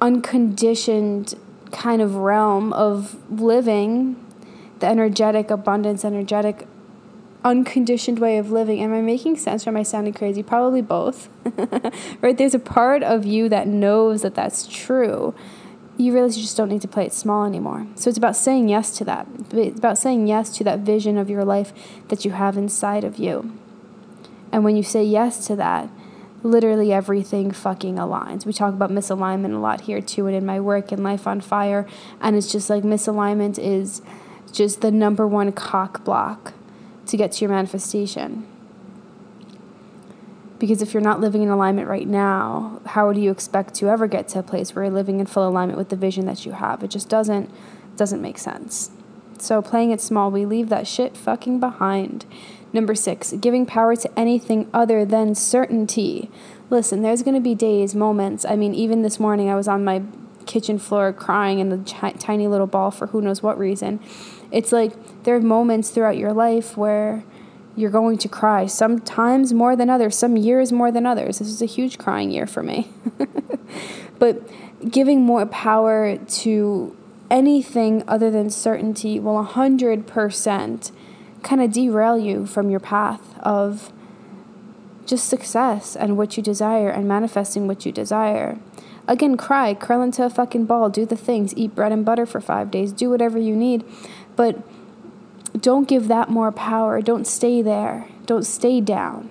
unconditioned 0.00 1.34
kind 1.72 2.00
of 2.00 2.16
realm 2.16 2.72
of 2.72 3.16
living, 3.30 4.22
the 4.78 4.86
energetic 4.86 5.50
abundance, 5.50 6.04
energetic 6.04 6.66
unconditioned 7.44 8.18
way 8.18 8.38
of 8.38 8.50
living. 8.50 8.80
Am 8.80 8.92
I 8.92 9.00
making 9.00 9.36
sense 9.36 9.66
or 9.66 9.70
am 9.70 9.76
I 9.76 9.84
sounding 9.84 10.12
crazy? 10.12 10.42
Probably 10.42 10.82
both. 10.82 11.28
right? 12.20 12.36
There's 12.36 12.54
a 12.54 12.58
part 12.58 13.02
of 13.04 13.24
you 13.24 13.48
that 13.48 13.68
knows 13.68 14.22
that 14.22 14.34
that's 14.34 14.66
true. 14.66 15.34
You 15.98 16.12
realize 16.12 16.36
you 16.36 16.42
just 16.42 16.56
don't 16.56 16.68
need 16.68 16.82
to 16.82 16.88
play 16.88 17.06
it 17.06 17.14
small 17.14 17.44
anymore. 17.44 17.86
So 17.94 18.08
it's 18.08 18.18
about 18.18 18.36
saying 18.36 18.68
yes 18.68 18.90
to 18.98 19.04
that. 19.04 19.26
It's 19.52 19.78
about 19.78 19.98
saying 19.98 20.26
yes 20.26 20.50
to 20.58 20.64
that 20.64 20.80
vision 20.80 21.16
of 21.16 21.30
your 21.30 21.44
life 21.44 21.72
that 22.08 22.24
you 22.24 22.32
have 22.32 22.56
inside 22.56 23.02
of 23.02 23.16
you. 23.18 23.58
And 24.52 24.62
when 24.62 24.76
you 24.76 24.82
say 24.82 25.02
yes 25.02 25.46
to 25.46 25.56
that, 25.56 25.88
literally 26.42 26.92
everything 26.92 27.50
fucking 27.50 27.96
aligns. 27.96 28.46
We 28.46 28.52
talk 28.52 28.74
about 28.74 28.90
misalignment 28.90 29.54
a 29.54 29.58
lot 29.58 29.82
here 29.82 30.00
too, 30.00 30.26
and 30.26 30.36
in 30.36 30.46
my 30.46 30.60
work 30.60 30.92
in 30.92 31.02
Life 31.02 31.26
on 31.26 31.40
Fire. 31.40 31.86
And 32.20 32.36
it's 32.36 32.52
just 32.52 32.70
like 32.70 32.82
misalignment 32.82 33.58
is 33.58 34.02
just 34.52 34.80
the 34.80 34.90
number 34.90 35.26
one 35.26 35.52
cock 35.52 36.04
block 36.04 36.52
to 37.06 37.16
get 37.16 37.32
to 37.32 37.40
your 37.44 37.50
manifestation. 37.50 38.46
Because 40.58 40.80
if 40.80 40.94
you're 40.94 41.02
not 41.02 41.20
living 41.20 41.42
in 41.42 41.48
alignment 41.48 41.88
right 41.88 42.08
now, 42.08 42.80
how 42.86 43.12
do 43.12 43.20
you 43.20 43.30
expect 43.30 43.74
to 43.74 43.88
ever 43.88 44.06
get 44.06 44.28
to 44.28 44.38
a 44.38 44.42
place 44.42 44.74
where 44.74 44.86
you're 44.86 44.94
living 44.94 45.20
in 45.20 45.26
full 45.26 45.46
alignment 45.46 45.78
with 45.78 45.90
the 45.90 45.96
vision 45.96 46.24
that 46.26 46.46
you 46.46 46.52
have? 46.52 46.82
It 46.82 46.88
just 46.88 47.08
doesn't 47.08 47.50
doesn't 47.96 48.20
make 48.20 48.38
sense. 48.38 48.90
So 49.38 49.62
playing 49.62 49.90
it 49.90 50.00
small, 50.00 50.30
we 50.30 50.44
leave 50.44 50.68
that 50.68 50.86
shit 50.86 51.16
fucking 51.16 51.60
behind. 51.60 52.24
Number 52.72 52.94
six, 52.94 53.32
giving 53.32 53.64
power 53.64 53.96
to 53.96 54.18
anything 54.18 54.68
other 54.72 55.04
than 55.04 55.34
certainty. 55.34 56.30
Listen, 56.68 57.02
there's 57.02 57.22
going 57.22 57.34
to 57.34 57.40
be 57.40 57.54
days, 57.54 57.94
moments. 57.94 58.44
I 58.44 58.56
mean, 58.56 58.74
even 58.74 59.02
this 59.02 59.20
morning, 59.20 59.48
I 59.48 59.54
was 59.54 59.68
on 59.68 59.84
my 59.84 60.02
kitchen 60.46 60.78
floor 60.78 61.12
crying 61.12 61.58
in 61.58 61.84
ch- 61.84 62.18
tiny 62.18 62.46
little 62.46 62.66
ball 62.66 62.90
for 62.90 63.08
who 63.08 63.20
knows 63.20 63.42
what 63.42 63.58
reason. 63.58 64.00
It's 64.50 64.72
like 64.72 64.92
there 65.24 65.34
are 65.36 65.40
moments 65.40 65.90
throughout 65.90 66.16
your 66.16 66.32
life 66.32 66.76
where 66.76 67.24
you're 67.76 67.90
going 67.90 68.16
to 68.18 68.28
cry, 68.28 68.66
sometimes 68.66 69.52
more 69.52 69.76
than 69.76 69.90
others, 69.90 70.16
some 70.16 70.36
years 70.36 70.72
more 70.72 70.90
than 70.90 71.04
others. 71.04 71.38
This 71.38 71.48
is 71.48 71.60
a 71.60 71.66
huge 71.66 71.98
crying 71.98 72.30
year 72.30 72.46
for 72.46 72.62
me. 72.62 72.90
but 74.18 74.42
giving 74.90 75.22
more 75.22 75.44
power 75.46 76.16
to 76.16 76.96
anything 77.30 78.02
other 78.08 78.30
than 78.30 78.48
certainty 78.48 79.20
will 79.20 79.44
100% 79.44 80.92
kind 81.42 81.62
of 81.62 81.72
derail 81.72 82.18
you 82.18 82.46
from 82.46 82.70
your 82.70 82.80
path 82.80 83.38
of 83.40 83.92
just 85.04 85.28
success 85.28 85.94
and 85.94 86.16
what 86.16 86.36
you 86.36 86.42
desire 86.42 86.88
and 86.88 87.06
manifesting 87.06 87.66
what 87.66 87.84
you 87.84 87.92
desire. 87.92 88.58
Again, 89.06 89.36
cry, 89.36 89.74
curl 89.74 90.02
into 90.02 90.24
a 90.24 90.30
fucking 90.30 90.64
ball, 90.64 90.90
do 90.90 91.06
the 91.06 91.16
things, 91.16 91.54
eat 91.56 91.74
bread 91.74 91.92
and 91.92 92.04
butter 92.04 92.26
for 92.26 92.40
five 92.40 92.70
days, 92.70 92.90
do 92.90 93.08
whatever 93.08 93.38
you 93.38 93.54
need. 93.54 93.84
But 94.34 94.58
don't 95.56 95.88
give 95.88 96.08
that 96.08 96.28
more 96.28 96.52
power. 96.52 97.00
Don't 97.00 97.26
stay 97.26 97.62
there. 97.62 98.08
Don't 98.26 98.44
stay 98.44 98.80
down. 98.80 99.30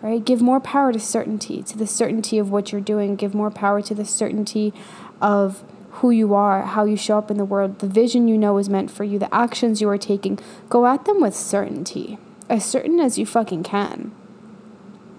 Right? 0.00 0.24
Give 0.24 0.42
more 0.42 0.60
power 0.60 0.92
to 0.92 0.98
certainty, 0.98 1.62
to 1.62 1.78
the 1.78 1.86
certainty 1.86 2.38
of 2.38 2.50
what 2.50 2.72
you're 2.72 2.80
doing. 2.80 3.14
Give 3.16 3.34
more 3.34 3.50
power 3.50 3.80
to 3.82 3.94
the 3.94 4.04
certainty 4.04 4.72
of 5.20 5.62
who 5.96 6.10
you 6.10 6.34
are, 6.34 6.62
how 6.62 6.84
you 6.84 6.96
show 6.96 7.18
up 7.18 7.30
in 7.30 7.36
the 7.36 7.44
world, 7.44 7.78
the 7.80 7.86
vision 7.86 8.26
you 8.26 8.38
know 8.38 8.56
is 8.58 8.68
meant 8.68 8.90
for 8.90 9.04
you, 9.04 9.18
the 9.18 9.32
actions 9.32 9.80
you 9.80 9.88
are 9.88 9.98
taking. 9.98 10.38
Go 10.68 10.86
at 10.86 11.04
them 11.04 11.20
with 11.20 11.36
certainty, 11.36 12.18
as 12.48 12.64
certain 12.64 12.98
as 12.98 13.18
you 13.18 13.26
fucking 13.26 13.62
can. 13.62 14.10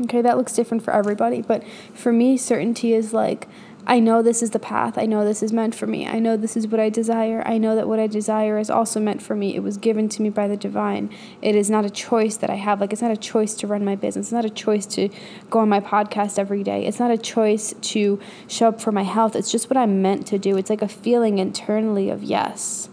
Okay, 0.01 0.21
that 0.21 0.35
looks 0.35 0.53
different 0.53 0.83
for 0.83 0.91
everybody, 0.91 1.41
but 1.41 1.63
for 1.93 2.11
me, 2.11 2.35
certainty 2.35 2.93
is 2.93 3.13
like 3.13 3.47
I 3.85 3.99
know 3.99 4.21
this 4.21 4.41
is 4.41 4.51
the 4.51 4.59
path. 4.59 4.97
I 4.97 5.05
know 5.05 5.25
this 5.25 5.43
is 5.43 5.51
meant 5.51 5.75
for 5.75 5.87
me. 5.87 6.07
I 6.07 6.17
know 6.17 6.37
this 6.37 6.55
is 6.55 6.67
what 6.67 6.79
I 6.79 6.89
desire. 6.89 7.43
I 7.45 7.57
know 7.57 7.75
that 7.75 7.87
what 7.87 7.99
I 7.99 8.07
desire 8.07 8.57
is 8.57 8.69
also 8.69 8.99
meant 8.99 9.21
for 9.21 9.35
me. 9.35 9.55
It 9.55 9.59
was 9.59 9.75
given 9.75 10.07
to 10.09 10.21
me 10.21 10.29
by 10.29 10.47
the 10.47 10.55
divine. 10.55 11.09
It 11.41 11.53
is 11.53 11.69
not 11.69 11.83
a 11.83 11.89
choice 11.89 12.37
that 12.37 12.49
I 12.49 12.55
have. 12.55 12.79
Like, 12.79 12.93
it's 12.93 13.01
not 13.01 13.11
a 13.11 13.17
choice 13.17 13.55
to 13.55 13.67
run 13.67 13.83
my 13.83 13.95
business. 13.95 14.27
It's 14.27 14.31
not 14.31 14.45
a 14.45 14.49
choice 14.49 14.85
to 14.87 15.09
go 15.49 15.59
on 15.59 15.67
my 15.67 15.81
podcast 15.81 16.39
every 16.39 16.63
day. 16.63 16.85
It's 16.85 16.99
not 16.99 17.11
a 17.11 17.17
choice 17.17 17.73
to 17.81 18.21
show 18.47 18.69
up 18.69 18.79
for 18.79 18.93
my 18.93 19.03
health. 19.03 19.35
It's 19.35 19.51
just 19.51 19.69
what 19.69 19.75
I'm 19.75 20.01
meant 20.01 20.27
to 20.27 20.39
do. 20.39 20.55
It's 20.55 20.69
like 20.69 20.81
a 20.81 20.87
feeling 20.87 21.37
internally 21.37 22.09
of 22.09 22.23
yes. 22.23 22.87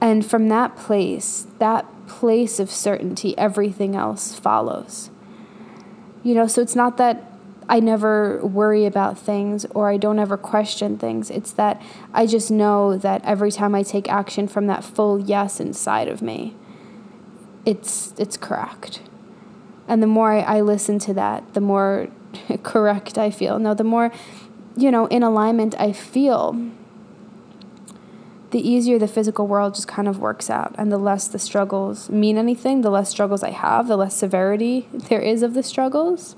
And 0.00 0.24
from 0.24 0.48
that 0.48 0.76
place, 0.76 1.48
that 1.58 1.84
place 2.06 2.60
of 2.60 2.70
certainty, 2.70 3.36
everything 3.36 3.96
else 3.96 4.38
follows. 4.38 5.10
You 6.22 6.34
know, 6.34 6.46
so 6.46 6.62
it's 6.62 6.76
not 6.76 6.96
that 6.98 7.24
I 7.68 7.80
never 7.80 8.44
worry 8.44 8.86
about 8.86 9.18
things 9.18 9.66
or 9.66 9.90
I 9.90 9.98
don't 9.98 10.18
ever 10.18 10.36
question 10.38 10.96
things. 10.96 11.30
It's 11.30 11.52
that 11.52 11.80
I 12.14 12.26
just 12.26 12.50
know 12.50 12.96
that 12.96 13.22
every 13.24 13.52
time 13.52 13.74
I 13.74 13.82
take 13.82 14.08
action 14.08 14.48
from 14.48 14.66
that 14.68 14.82
full 14.82 15.20
yes 15.20 15.60
inside 15.60 16.08
of 16.08 16.22
me, 16.22 16.56
it's 17.66 18.14
it's 18.16 18.38
correct. 18.38 19.02
And 19.86 20.02
the 20.02 20.06
more 20.06 20.32
I, 20.32 20.40
I 20.40 20.60
listen 20.62 20.98
to 21.00 21.14
that, 21.14 21.54
the 21.54 21.60
more 21.60 22.08
correct 22.62 23.18
I 23.18 23.30
feel. 23.30 23.58
No, 23.58 23.74
the 23.74 23.84
more, 23.84 24.12
you 24.76 24.90
know, 24.90 25.06
in 25.06 25.22
alignment 25.22 25.78
I 25.78 25.92
feel, 25.92 26.70
the 28.50 28.66
easier 28.66 28.98
the 28.98 29.08
physical 29.08 29.46
world 29.46 29.74
just 29.74 29.88
kind 29.88 30.08
of 30.08 30.18
works 30.18 30.48
out 30.48 30.74
and 30.78 30.90
the 30.90 30.96
less 30.96 31.28
the 31.28 31.38
struggles 31.38 32.08
mean 32.08 32.38
anything, 32.38 32.80
the 32.80 32.90
less 32.90 33.10
struggles 33.10 33.42
I 33.42 33.50
have, 33.50 33.88
the 33.88 33.96
less 33.96 34.16
severity 34.16 34.88
there 34.92 35.20
is 35.20 35.42
of 35.42 35.52
the 35.52 35.62
struggles 35.62 36.34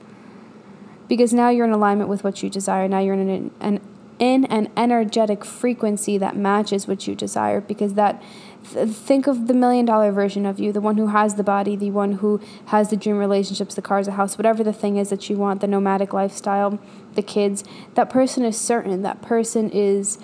because 1.10 1.34
now 1.34 1.50
you're 1.50 1.66
in 1.66 1.72
alignment 1.72 2.08
with 2.08 2.22
what 2.24 2.42
you 2.42 2.48
desire. 2.48 2.86
Now 2.88 3.00
you're 3.00 3.14
in 3.14 3.28
an, 3.28 3.50
an 3.60 3.80
in 4.20 4.44
an 4.46 4.70
energetic 4.76 5.44
frequency 5.44 6.16
that 6.18 6.36
matches 6.36 6.86
what 6.86 7.06
you 7.08 7.14
desire 7.14 7.60
because 7.60 7.94
that 7.94 8.22
th- 8.70 8.86
think 8.88 9.26
of 9.26 9.46
the 9.46 9.54
million 9.54 9.86
dollar 9.86 10.12
version 10.12 10.44
of 10.44 10.60
you 10.60 10.72
the 10.72 10.80
one 10.80 10.98
who 10.98 11.06
has 11.06 11.36
the 11.36 11.42
body 11.42 11.74
the 11.74 11.90
one 11.90 12.12
who 12.12 12.38
has 12.66 12.90
the 12.90 12.96
dream 12.98 13.16
relationships 13.16 13.74
the 13.74 13.80
cars 13.80 14.04
the 14.04 14.12
house 14.12 14.36
whatever 14.36 14.62
the 14.62 14.74
thing 14.74 14.98
is 14.98 15.08
that 15.08 15.30
you 15.30 15.36
want 15.38 15.62
the 15.62 15.66
nomadic 15.66 16.12
lifestyle 16.12 16.78
the 17.14 17.22
kids. 17.22 17.64
That 17.94 18.10
person 18.10 18.44
is 18.44 18.58
certain. 18.58 19.02
That 19.02 19.22
person 19.22 19.70
is 19.70 20.18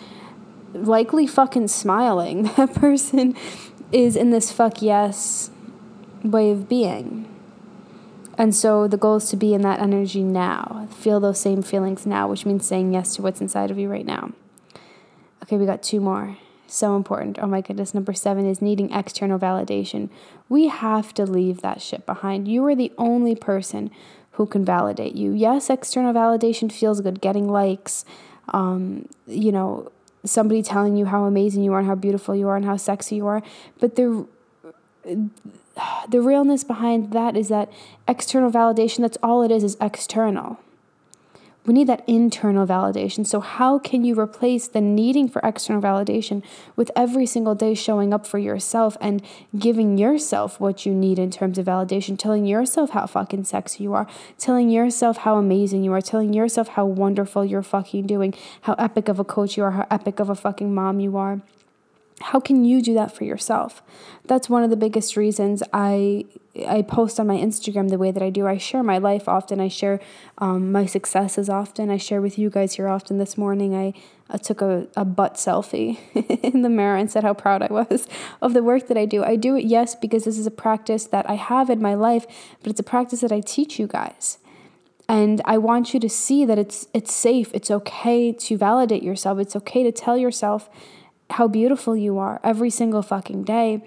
likely 0.72 1.26
fucking 1.26 1.68
smiling. 1.68 2.44
That 2.56 2.74
person 2.74 3.34
is 3.92 4.16
in 4.16 4.30
this 4.30 4.50
fuck 4.50 4.82
yes 4.82 5.50
way 6.22 6.50
of 6.50 6.68
being 6.68 7.35
and 8.38 8.54
so 8.54 8.86
the 8.86 8.96
goal 8.96 9.16
is 9.16 9.28
to 9.30 9.36
be 9.36 9.54
in 9.54 9.62
that 9.62 9.80
energy 9.80 10.22
now. 10.22 10.88
Feel 10.90 11.20
those 11.20 11.40
same 11.40 11.62
feelings 11.62 12.06
now, 12.06 12.28
which 12.28 12.44
means 12.44 12.66
saying 12.66 12.92
yes 12.92 13.16
to 13.16 13.22
what's 13.22 13.40
inside 13.40 13.70
of 13.70 13.78
you 13.78 13.88
right 13.88 14.06
now. 14.06 14.32
Okay, 15.42 15.56
we 15.56 15.66
got 15.66 15.82
two 15.82 16.00
more. 16.00 16.36
So 16.66 16.96
important. 16.96 17.38
Oh 17.40 17.46
my 17.46 17.60
goodness. 17.60 17.94
Number 17.94 18.12
seven 18.12 18.44
is 18.44 18.60
needing 18.60 18.90
external 18.90 19.38
validation. 19.38 20.10
We 20.48 20.66
have 20.66 21.14
to 21.14 21.24
leave 21.24 21.60
that 21.62 21.80
shit 21.80 22.04
behind. 22.04 22.48
You 22.48 22.66
are 22.66 22.74
the 22.74 22.92
only 22.98 23.36
person 23.36 23.90
who 24.32 24.46
can 24.46 24.64
validate 24.64 25.14
you. 25.14 25.32
Yes, 25.32 25.70
external 25.70 26.12
validation 26.12 26.70
feels 26.70 27.00
good, 27.00 27.20
getting 27.20 27.48
likes, 27.48 28.04
um, 28.48 29.08
you 29.26 29.52
know, 29.52 29.90
somebody 30.24 30.62
telling 30.62 30.96
you 30.96 31.06
how 31.06 31.24
amazing 31.24 31.62
you 31.62 31.72
are 31.72 31.78
and 31.78 31.88
how 31.88 31.94
beautiful 31.94 32.34
you 32.34 32.48
are 32.48 32.56
and 32.56 32.64
how 32.64 32.76
sexy 32.76 33.16
you 33.16 33.26
are. 33.26 33.42
But 33.78 33.94
the 33.96 34.26
the 36.08 36.20
realness 36.20 36.64
behind 36.64 37.12
that 37.12 37.36
is 37.36 37.48
that 37.48 37.70
external 38.08 38.50
validation, 38.50 38.98
that's 38.98 39.18
all 39.22 39.42
it 39.42 39.50
is, 39.50 39.64
is 39.64 39.76
external. 39.80 40.58
We 41.64 41.74
need 41.74 41.88
that 41.88 42.04
internal 42.06 42.64
validation. 42.64 43.26
So, 43.26 43.40
how 43.40 43.80
can 43.80 44.04
you 44.04 44.18
replace 44.18 44.68
the 44.68 44.80
needing 44.80 45.28
for 45.28 45.40
external 45.42 45.82
validation 45.82 46.44
with 46.76 46.92
every 46.94 47.26
single 47.26 47.56
day 47.56 47.74
showing 47.74 48.14
up 48.14 48.24
for 48.24 48.38
yourself 48.38 48.96
and 49.00 49.20
giving 49.58 49.98
yourself 49.98 50.60
what 50.60 50.86
you 50.86 50.94
need 50.94 51.18
in 51.18 51.32
terms 51.32 51.58
of 51.58 51.66
validation? 51.66 52.16
Telling 52.16 52.46
yourself 52.46 52.90
how 52.90 53.06
fucking 53.08 53.46
sexy 53.46 53.82
you 53.82 53.94
are, 53.94 54.06
telling 54.38 54.70
yourself 54.70 55.18
how 55.18 55.38
amazing 55.38 55.82
you 55.82 55.92
are, 55.92 56.00
telling 56.00 56.32
yourself 56.32 56.68
how 56.68 56.86
wonderful 56.86 57.44
you're 57.44 57.64
fucking 57.64 58.06
doing, 58.06 58.32
how 58.60 58.74
epic 58.74 59.08
of 59.08 59.18
a 59.18 59.24
coach 59.24 59.56
you 59.56 59.64
are, 59.64 59.72
how 59.72 59.88
epic 59.90 60.20
of 60.20 60.30
a 60.30 60.36
fucking 60.36 60.72
mom 60.72 61.00
you 61.00 61.16
are 61.16 61.40
how 62.20 62.40
can 62.40 62.64
you 62.64 62.80
do 62.80 62.94
that 62.94 63.14
for 63.14 63.24
yourself? 63.24 63.82
That's 64.24 64.48
one 64.48 64.62
of 64.62 64.70
the 64.70 64.76
biggest 64.76 65.16
reasons 65.16 65.62
i 65.72 66.24
i 66.66 66.80
post 66.80 67.20
on 67.20 67.26
my 67.26 67.36
instagram 67.36 67.90
the 67.90 67.98
way 67.98 68.10
that 68.10 68.22
i 68.22 68.30
do. 68.30 68.46
I 68.46 68.56
share 68.56 68.82
my 68.82 68.96
life 68.98 69.28
often. 69.28 69.60
I 69.60 69.68
share 69.68 70.00
um, 70.38 70.72
my 70.72 70.86
successes 70.86 71.50
often. 71.50 71.90
I 71.90 71.98
share 71.98 72.22
with 72.22 72.38
you 72.38 72.48
guys 72.48 72.74
here 72.74 72.88
often. 72.88 73.18
This 73.18 73.36
morning 73.36 73.74
i, 73.74 73.92
I 74.30 74.38
took 74.38 74.62
a, 74.62 74.86
a 74.96 75.04
butt 75.04 75.34
selfie 75.34 75.98
in 76.42 76.62
the 76.62 76.70
mirror 76.70 76.96
and 76.96 77.10
said 77.10 77.24
how 77.24 77.34
proud 77.34 77.62
i 77.62 77.68
was 77.70 78.08
of 78.42 78.54
the 78.54 78.62
work 78.62 78.88
that 78.88 78.96
i 78.96 79.04
do. 79.04 79.22
I 79.22 79.36
do 79.36 79.54
it 79.56 79.64
yes 79.66 79.94
because 79.94 80.24
this 80.24 80.38
is 80.38 80.46
a 80.46 80.50
practice 80.50 81.04
that 81.04 81.28
i 81.28 81.34
have 81.34 81.68
in 81.68 81.82
my 81.82 81.94
life 81.94 82.26
but 82.62 82.70
it's 82.70 82.80
a 82.80 82.84
practice 82.94 83.20
that 83.20 83.32
i 83.32 83.40
teach 83.40 83.78
you 83.78 83.86
guys. 83.86 84.38
And 85.08 85.40
I 85.44 85.58
want 85.58 85.94
you 85.94 86.00
to 86.00 86.08
see 86.08 86.44
that 86.46 86.58
it's 86.58 86.88
it's 86.92 87.14
safe. 87.14 87.50
It's 87.54 87.70
okay 87.70 88.32
to 88.32 88.56
validate 88.56 89.02
yourself. 89.04 89.38
It's 89.38 89.54
okay 89.54 89.84
to 89.84 89.92
tell 89.92 90.16
yourself 90.16 90.68
how 91.30 91.48
beautiful 91.48 91.96
you 91.96 92.18
are 92.18 92.40
every 92.44 92.70
single 92.70 93.02
fucking 93.02 93.44
day. 93.44 93.82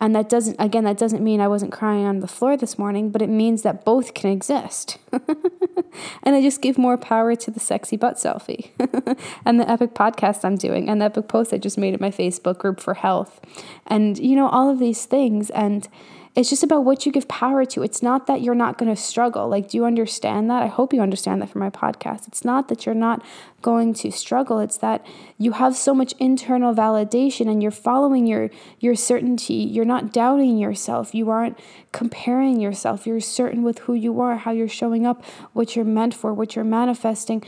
And 0.00 0.14
that 0.14 0.28
doesn't, 0.28 0.56
again, 0.60 0.84
that 0.84 0.98
doesn't 0.98 1.22
mean 1.22 1.40
I 1.40 1.48
wasn't 1.48 1.72
crying 1.72 2.04
on 2.04 2.20
the 2.20 2.28
floor 2.28 2.56
this 2.56 2.78
morning, 2.78 3.10
but 3.10 3.22
it 3.22 3.28
means 3.28 3.62
that 3.62 3.84
both 3.84 4.14
can 4.14 4.30
exist. 4.30 4.98
and 5.12 6.34
I 6.34 6.42
just 6.42 6.60
give 6.60 6.78
more 6.78 6.98
power 6.98 7.34
to 7.34 7.50
the 7.50 7.60
sexy 7.60 7.96
butt 7.96 8.16
selfie 8.16 8.70
and 9.44 9.58
the 9.58 9.68
epic 9.68 9.94
podcast 9.94 10.44
I'm 10.44 10.56
doing 10.56 10.88
and 10.88 11.00
the 11.00 11.06
epic 11.06 11.28
post 11.28 11.52
I 11.52 11.58
just 11.58 11.78
made 11.78 11.94
at 11.94 12.00
my 12.00 12.10
Facebook 12.10 12.58
group 12.58 12.80
for 12.80 12.94
health. 12.94 13.40
And, 13.86 14.18
you 14.18 14.36
know, 14.36 14.48
all 14.48 14.68
of 14.68 14.78
these 14.78 15.06
things. 15.06 15.50
And, 15.50 15.88
it's 16.36 16.50
just 16.50 16.64
about 16.64 16.84
what 16.84 17.06
you 17.06 17.12
give 17.12 17.28
power 17.28 17.64
to. 17.64 17.84
It's 17.84 18.02
not 18.02 18.26
that 18.26 18.42
you're 18.42 18.56
not 18.56 18.76
going 18.76 18.92
to 18.92 19.00
struggle. 19.00 19.48
Like, 19.48 19.68
do 19.68 19.76
you 19.76 19.84
understand 19.84 20.50
that? 20.50 20.64
I 20.64 20.66
hope 20.66 20.92
you 20.92 21.00
understand 21.00 21.40
that 21.40 21.48
from 21.48 21.60
my 21.60 21.70
podcast. 21.70 22.26
It's 22.26 22.44
not 22.44 22.66
that 22.68 22.84
you're 22.84 22.94
not 22.94 23.24
going 23.62 23.94
to 23.94 24.10
struggle. 24.10 24.58
It's 24.58 24.78
that 24.78 25.06
you 25.38 25.52
have 25.52 25.76
so 25.76 25.94
much 25.94 26.12
internal 26.18 26.74
validation 26.74 27.48
and 27.48 27.62
you're 27.62 27.70
following 27.70 28.26
your 28.26 28.50
your 28.80 28.96
certainty. 28.96 29.54
You're 29.54 29.84
not 29.84 30.12
doubting 30.12 30.58
yourself. 30.58 31.14
You 31.14 31.30
aren't 31.30 31.56
comparing 31.92 32.60
yourself. 32.60 33.06
You're 33.06 33.20
certain 33.20 33.62
with 33.62 33.78
who 33.80 33.94
you 33.94 34.20
are, 34.20 34.36
how 34.36 34.50
you're 34.50 34.66
showing 34.66 35.06
up, 35.06 35.24
what 35.52 35.76
you're 35.76 35.84
meant 35.84 36.14
for, 36.14 36.34
what 36.34 36.56
you're 36.56 36.64
manifesting, 36.64 37.44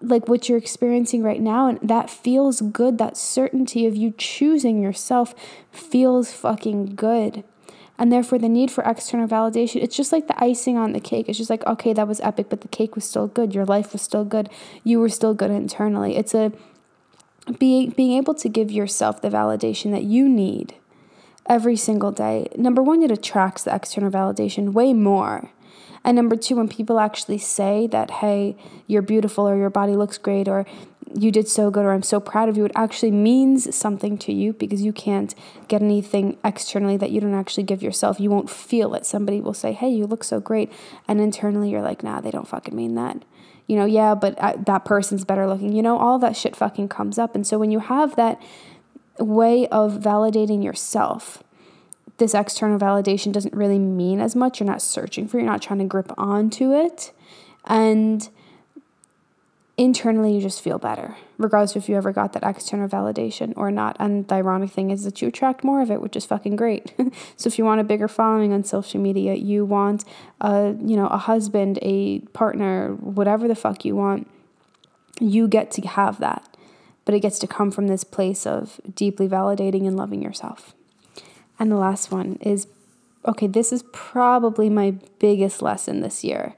like 0.00 0.28
what 0.28 0.48
you're 0.48 0.58
experiencing 0.58 1.24
right 1.24 1.40
now 1.40 1.66
and 1.66 1.80
that 1.82 2.08
feels 2.10 2.60
good. 2.60 2.98
That 2.98 3.16
certainty 3.16 3.86
of 3.86 3.96
you 3.96 4.14
choosing 4.16 4.80
yourself 4.80 5.34
feels 5.72 6.32
fucking 6.32 6.94
good 6.94 7.42
and 7.98 8.12
therefore 8.12 8.38
the 8.38 8.48
need 8.48 8.70
for 8.70 8.82
external 8.84 9.28
validation 9.28 9.82
it's 9.82 9.96
just 9.96 10.12
like 10.12 10.26
the 10.26 10.42
icing 10.42 10.76
on 10.76 10.92
the 10.92 11.00
cake. 11.00 11.28
It's 11.28 11.38
just 11.38 11.50
like 11.50 11.64
okay 11.66 11.92
that 11.92 12.08
was 12.08 12.20
epic 12.20 12.48
but 12.48 12.60
the 12.60 12.68
cake 12.68 12.94
was 12.94 13.04
still 13.04 13.26
good. 13.26 13.54
Your 13.54 13.64
life 13.64 13.92
was 13.92 14.02
still 14.02 14.24
good. 14.24 14.50
You 14.82 14.98
were 15.00 15.08
still 15.08 15.34
good 15.34 15.50
internally. 15.50 16.16
It's 16.16 16.34
a 16.34 16.52
being 17.58 17.90
being 17.90 18.12
able 18.16 18.34
to 18.34 18.48
give 18.48 18.70
yourself 18.70 19.20
the 19.20 19.28
validation 19.28 19.92
that 19.92 20.04
you 20.04 20.28
need 20.28 20.74
every 21.46 21.76
single 21.76 22.10
day 22.10 22.48
number 22.56 22.82
one 22.82 23.02
it 23.02 23.10
attracts 23.10 23.64
the 23.64 23.74
external 23.74 24.10
validation 24.10 24.72
way 24.72 24.92
more. 24.92 25.50
And 26.06 26.16
number 26.16 26.36
two 26.36 26.56
when 26.56 26.68
people 26.68 27.00
actually 27.00 27.38
say 27.38 27.86
that 27.88 28.10
hey 28.10 28.56
you're 28.86 29.02
beautiful 29.02 29.48
or 29.48 29.56
your 29.56 29.70
body 29.70 29.94
looks 29.94 30.18
great 30.18 30.48
or 30.48 30.66
you 31.16 31.30
did 31.30 31.48
so 31.48 31.70
good 31.70 31.84
or 31.84 31.92
I'm 31.92 32.02
so 32.02 32.18
proud 32.18 32.48
of 32.48 32.56
you, 32.56 32.64
it 32.64 32.72
actually 32.74 33.12
means 33.12 33.74
something 33.74 34.18
to 34.18 34.32
you 34.32 34.52
because 34.52 34.82
you 34.82 34.92
can't 34.92 35.34
get 35.68 35.80
anything 35.80 36.36
externally 36.44 36.96
that 36.96 37.10
you 37.10 37.20
don't 37.20 37.34
actually 37.34 37.62
give 37.62 37.82
yourself. 37.82 38.18
You 38.18 38.30
won't 38.30 38.50
feel 38.50 38.94
it. 38.94 39.06
Somebody 39.06 39.40
will 39.40 39.54
say, 39.54 39.72
hey, 39.72 39.88
you 39.88 40.06
look 40.06 40.24
so 40.24 40.40
great. 40.40 40.72
And 41.06 41.20
internally 41.20 41.70
you're 41.70 41.82
like, 41.82 42.02
nah, 42.02 42.20
they 42.20 42.30
don't 42.30 42.48
fucking 42.48 42.74
mean 42.74 42.94
that. 42.96 43.24
You 43.66 43.76
know, 43.76 43.84
yeah, 43.84 44.14
but 44.14 44.40
I, 44.42 44.56
that 44.66 44.84
person's 44.84 45.24
better 45.24 45.46
looking. 45.46 45.72
You 45.72 45.82
know, 45.82 45.98
all 45.98 46.18
that 46.18 46.36
shit 46.36 46.56
fucking 46.56 46.88
comes 46.88 47.18
up. 47.18 47.34
And 47.34 47.46
so 47.46 47.58
when 47.58 47.70
you 47.70 47.78
have 47.78 48.16
that 48.16 48.42
way 49.18 49.68
of 49.68 49.92
validating 49.94 50.62
yourself, 50.64 51.42
this 52.18 52.34
external 52.34 52.78
validation 52.78 53.32
doesn't 53.32 53.54
really 53.54 53.78
mean 53.78 54.20
as 54.20 54.36
much. 54.36 54.60
You're 54.60 54.68
not 54.68 54.82
searching 54.82 55.28
for, 55.28 55.38
you're 55.38 55.46
not 55.46 55.62
trying 55.62 55.78
to 55.78 55.84
grip 55.84 56.12
onto 56.18 56.72
it. 56.72 57.12
And 57.64 58.28
internally 59.76 60.34
you 60.34 60.40
just 60.40 60.62
feel 60.62 60.78
better, 60.78 61.16
regardless 61.36 61.74
if 61.74 61.88
you 61.88 61.96
ever 61.96 62.12
got 62.12 62.32
that 62.32 62.44
external 62.44 62.88
validation 62.88 63.52
or 63.56 63.70
not. 63.70 63.96
And 63.98 64.26
the 64.28 64.36
ironic 64.36 64.70
thing 64.70 64.90
is 64.90 65.04
that 65.04 65.20
you 65.20 65.28
attract 65.28 65.64
more 65.64 65.82
of 65.82 65.90
it, 65.90 66.00
which 66.00 66.16
is 66.16 66.24
fucking 66.24 66.56
great. 66.56 66.94
so 67.36 67.48
if 67.48 67.58
you 67.58 67.64
want 67.64 67.80
a 67.80 67.84
bigger 67.84 68.06
following 68.06 68.52
on 68.52 68.64
social 68.64 69.00
media, 69.00 69.34
you 69.34 69.64
want 69.64 70.04
a 70.40 70.74
you 70.80 70.96
know 70.96 71.08
a 71.08 71.18
husband, 71.18 71.78
a 71.82 72.20
partner, 72.32 72.94
whatever 72.94 73.48
the 73.48 73.56
fuck 73.56 73.84
you 73.84 73.96
want, 73.96 74.28
you 75.20 75.48
get 75.48 75.70
to 75.72 75.86
have 75.86 76.20
that. 76.20 76.48
But 77.04 77.14
it 77.14 77.20
gets 77.20 77.38
to 77.40 77.46
come 77.46 77.70
from 77.70 77.88
this 77.88 78.04
place 78.04 78.46
of 78.46 78.80
deeply 78.94 79.28
validating 79.28 79.86
and 79.86 79.96
loving 79.96 80.22
yourself. 80.22 80.74
And 81.58 81.70
the 81.70 81.76
last 81.76 82.10
one 82.10 82.38
is 82.40 82.66
okay, 83.26 83.46
this 83.46 83.72
is 83.72 83.82
probably 83.92 84.68
my 84.68 84.92
biggest 85.18 85.62
lesson 85.62 86.00
this 86.00 86.22
year 86.22 86.54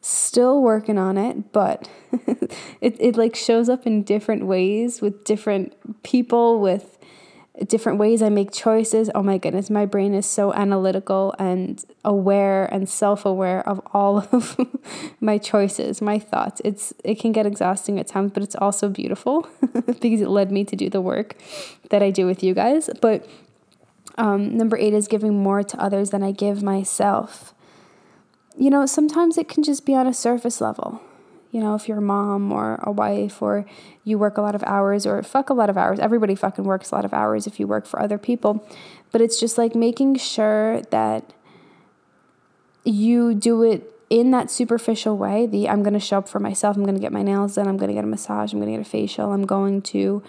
still 0.00 0.62
working 0.62 0.96
on 0.96 1.18
it 1.18 1.52
but 1.52 1.88
it, 2.80 2.96
it 3.00 3.16
like 3.16 3.34
shows 3.34 3.68
up 3.68 3.86
in 3.86 4.02
different 4.02 4.46
ways 4.46 5.00
with 5.00 5.24
different 5.24 5.74
people 6.02 6.60
with 6.60 6.98
different 7.66 7.98
ways 7.98 8.22
i 8.22 8.28
make 8.28 8.52
choices. 8.52 9.10
Oh 9.14 9.22
my 9.22 9.38
goodness 9.38 9.68
my 9.70 9.84
brain 9.84 10.14
is 10.14 10.26
so 10.26 10.52
analytical 10.52 11.34
and 11.38 11.84
aware 12.04 12.66
and 12.66 12.88
self-aware 12.88 13.68
of 13.68 13.80
all 13.92 14.18
of 14.32 14.56
my 15.20 15.38
choices 15.38 16.00
my 16.00 16.18
thoughts. 16.18 16.60
It's 16.64 16.92
it 17.04 17.18
can 17.18 17.32
get 17.32 17.46
exhausting 17.46 17.98
at 17.98 18.06
times 18.06 18.32
but 18.32 18.42
it's 18.42 18.56
also 18.56 18.88
beautiful 18.88 19.48
because 19.86 20.20
it 20.20 20.28
led 20.28 20.52
me 20.52 20.64
to 20.64 20.76
do 20.76 20.88
the 20.88 21.00
work 21.00 21.36
that 21.90 22.02
i 22.02 22.10
do 22.10 22.26
with 22.26 22.42
you 22.42 22.54
guys. 22.54 22.88
But 23.00 23.28
um, 24.16 24.56
number 24.56 24.76
eight 24.76 24.94
is 24.94 25.06
giving 25.06 25.42
more 25.42 25.62
to 25.62 25.80
others 25.80 26.10
than 26.10 26.22
i 26.22 26.30
give 26.30 26.62
myself 26.62 27.54
you 28.58 28.70
know, 28.70 28.84
sometimes 28.86 29.38
it 29.38 29.48
can 29.48 29.62
just 29.62 29.86
be 29.86 29.94
on 29.94 30.06
a 30.06 30.14
surface 30.14 30.60
level. 30.60 31.00
You 31.50 31.60
know, 31.60 31.74
if 31.74 31.88
you're 31.88 31.98
a 31.98 32.02
mom 32.02 32.52
or 32.52 32.78
a 32.82 32.90
wife 32.90 33.40
or 33.40 33.64
you 34.04 34.18
work 34.18 34.36
a 34.36 34.42
lot 34.42 34.54
of 34.54 34.62
hours 34.64 35.06
or 35.06 35.22
fuck 35.22 35.48
a 35.48 35.54
lot 35.54 35.70
of 35.70 35.78
hours, 35.78 35.98
everybody 35.98 36.34
fucking 36.34 36.64
works 36.64 36.90
a 36.90 36.94
lot 36.96 37.04
of 37.04 37.14
hours 37.14 37.46
if 37.46 37.58
you 37.58 37.66
work 37.66 37.86
for 37.86 38.00
other 38.02 38.18
people. 38.18 38.68
But 39.12 39.22
it's 39.22 39.40
just 39.40 39.56
like 39.56 39.74
making 39.74 40.16
sure 40.16 40.82
that 40.90 41.32
you 42.84 43.34
do 43.34 43.62
it 43.62 43.90
in 44.10 44.30
that 44.32 44.50
superficial 44.50 45.16
way. 45.16 45.46
The 45.46 45.68
I'm 45.68 45.82
going 45.82 45.94
to 45.94 46.00
show 46.00 46.18
up 46.18 46.28
for 46.28 46.40
myself, 46.40 46.76
I'm 46.76 46.82
going 46.82 46.96
to 46.96 47.00
get 47.00 47.12
my 47.12 47.22
nails 47.22 47.54
done, 47.54 47.68
I'm 47.68 47.76
going 47.76 47.88
to 47.88 47.94
get 47.94 48.04
a 48.04 48.08
massage, 48.08 48.52
I'm 48.52 48.58
going 48.58 48.72
to 48.72 48.78
get 48.78 48.86
a 48.86 48.90
facial, 48.90 49.32
I'm 49.32 49.46
going 49.46 49.82
to 49.82 50.22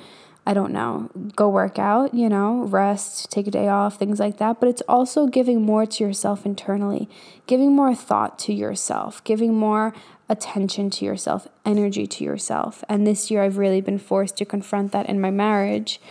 I 0.49 0.55
don't 0.55 0.73
know, 0.73 1.11
go 1.35 1.47
work 1.47 1.77
out, 1.77 2.15
you 2.15 2.27
know, 2.27 2.63
rest, 2.63 3.29
take 3.29 3.45
a 3.45 3.51
day 3.51 3.67
off, 3.67 3.99
things 3.99 4.19
like 4.19 4.37
that. 4.37 4.59
But 4.59 4.69
it's 4.69 4.81
also 4.89 5.27
giving 5.27 5.61
more 5.61 5.85
to 5.85 6.03
yourself 6.03 6.43
internally, 6.43 7.07
giving 7.45 7.75
more 7.75 7.93
thought 7.93 8.39
to 8.39 8.53
yourself, 8.53 9.23
giving 9.23 9.53
more 9.53 9.93
attention 10.27 10.89
to 10.89 11.05
yourself, 11.05 11.47
energy 11.67 12.07
to 12.07 12.23
yourself. 12.23 12.83
And 12.89 13.05
this 13.05 13.29
year, 13.29 13.43
I've 13.43 13.59
really 13.59 13.79
been 13.79 13.99
forced 13.99 14.37
to 14.37 14.45
confront 14.45 14.91
that 14.91 15.07
in 15.07 15.21
my 15.21 15.29
marriage 15.29 16.01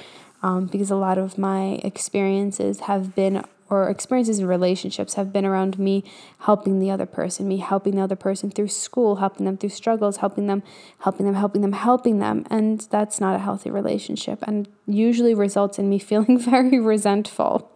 um, 0.40 0.66
because 0.66 0.92
a 0.92 0.94
lot 0.96 1.18
of 1.18 1.36
my 1.36 1.80
experiences 1.82 2.82
have 2.82 3.16
been 3.16 3.44
or 3.70 3.88
experiences 3.88 4.38
in 4.38 4.46
relationships 4.46 5.14
have 5.14 5.32
been 5.32 5.44
around 5.44 5.78
me 5.78 6.04
helping 6.40 6.78
the 6.78 6.90
other 6.90 7.06
person, 7.06 7.46
me 7.46 7.58
helping 7.58 7.96
the 7.96 8.02
other 8.02 8.16
person 8.16 8.50
through 8.50 8.68
school, 8.68 9.16
helping 9.16 9.44
them 9.44 9.56
through 9.56 9.68
struggles, 9.68 10.18
helping 10.18 10.46
them, 10.46 10.62
helping 11.00 11.26
them, 11.26 11.34
helping 11.34 11.62
them, 11.62 11.72
helping 11.72 12.18
them. 12.18 12.46
And 12.50 12.80
that's 12.90 13.20
not 13.20 13.34
a 13.34 13.38
healthy 13.38 13.70
relationship 13.70 14.42
and 14.42 14.68
usually 14.86 15.34
results 15.34 15.78
in 15.78 15.88
me 15.88 15.98
feeling 16.10 16.38
very 16.38 16.80
resentful, 16.80 17.70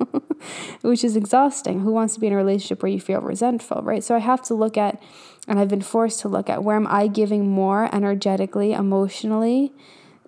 which 0.81 1.05
is 1.05 1.17
exhausting. 1.17 1.81
Who 1.81 1.93
wants 1.93 2.15
to 2.15 2.21
be 2.21 2.27
in 2.27 2.33
a 2.33 2.37
relationship 2.37 2.83
where 2.83 2.93
you 2.93 3.01
feel 3.01 3.21
resentful, 3.21 3.83
right? 3.83 4.03
So 4.03 4.15
I 4.15 4.21
have 4.21 4.43
to 4.43 4.55
look 4.55 4.77
at, 4.77 5.03
and 5.47 5.59
I've 5.59 5.69
been 5.69 5.83
forced 5.83 6.21
to 6.21 6.29
look 6.29 6.49
at 6.49 6.65
where 6.65 6.77
am 6.77 6.87
I 6.87 7.07
giving 7.07 7.49
more 7.49 7.95
energetically, 7.95 8.73
emotionally, 8.73 9.73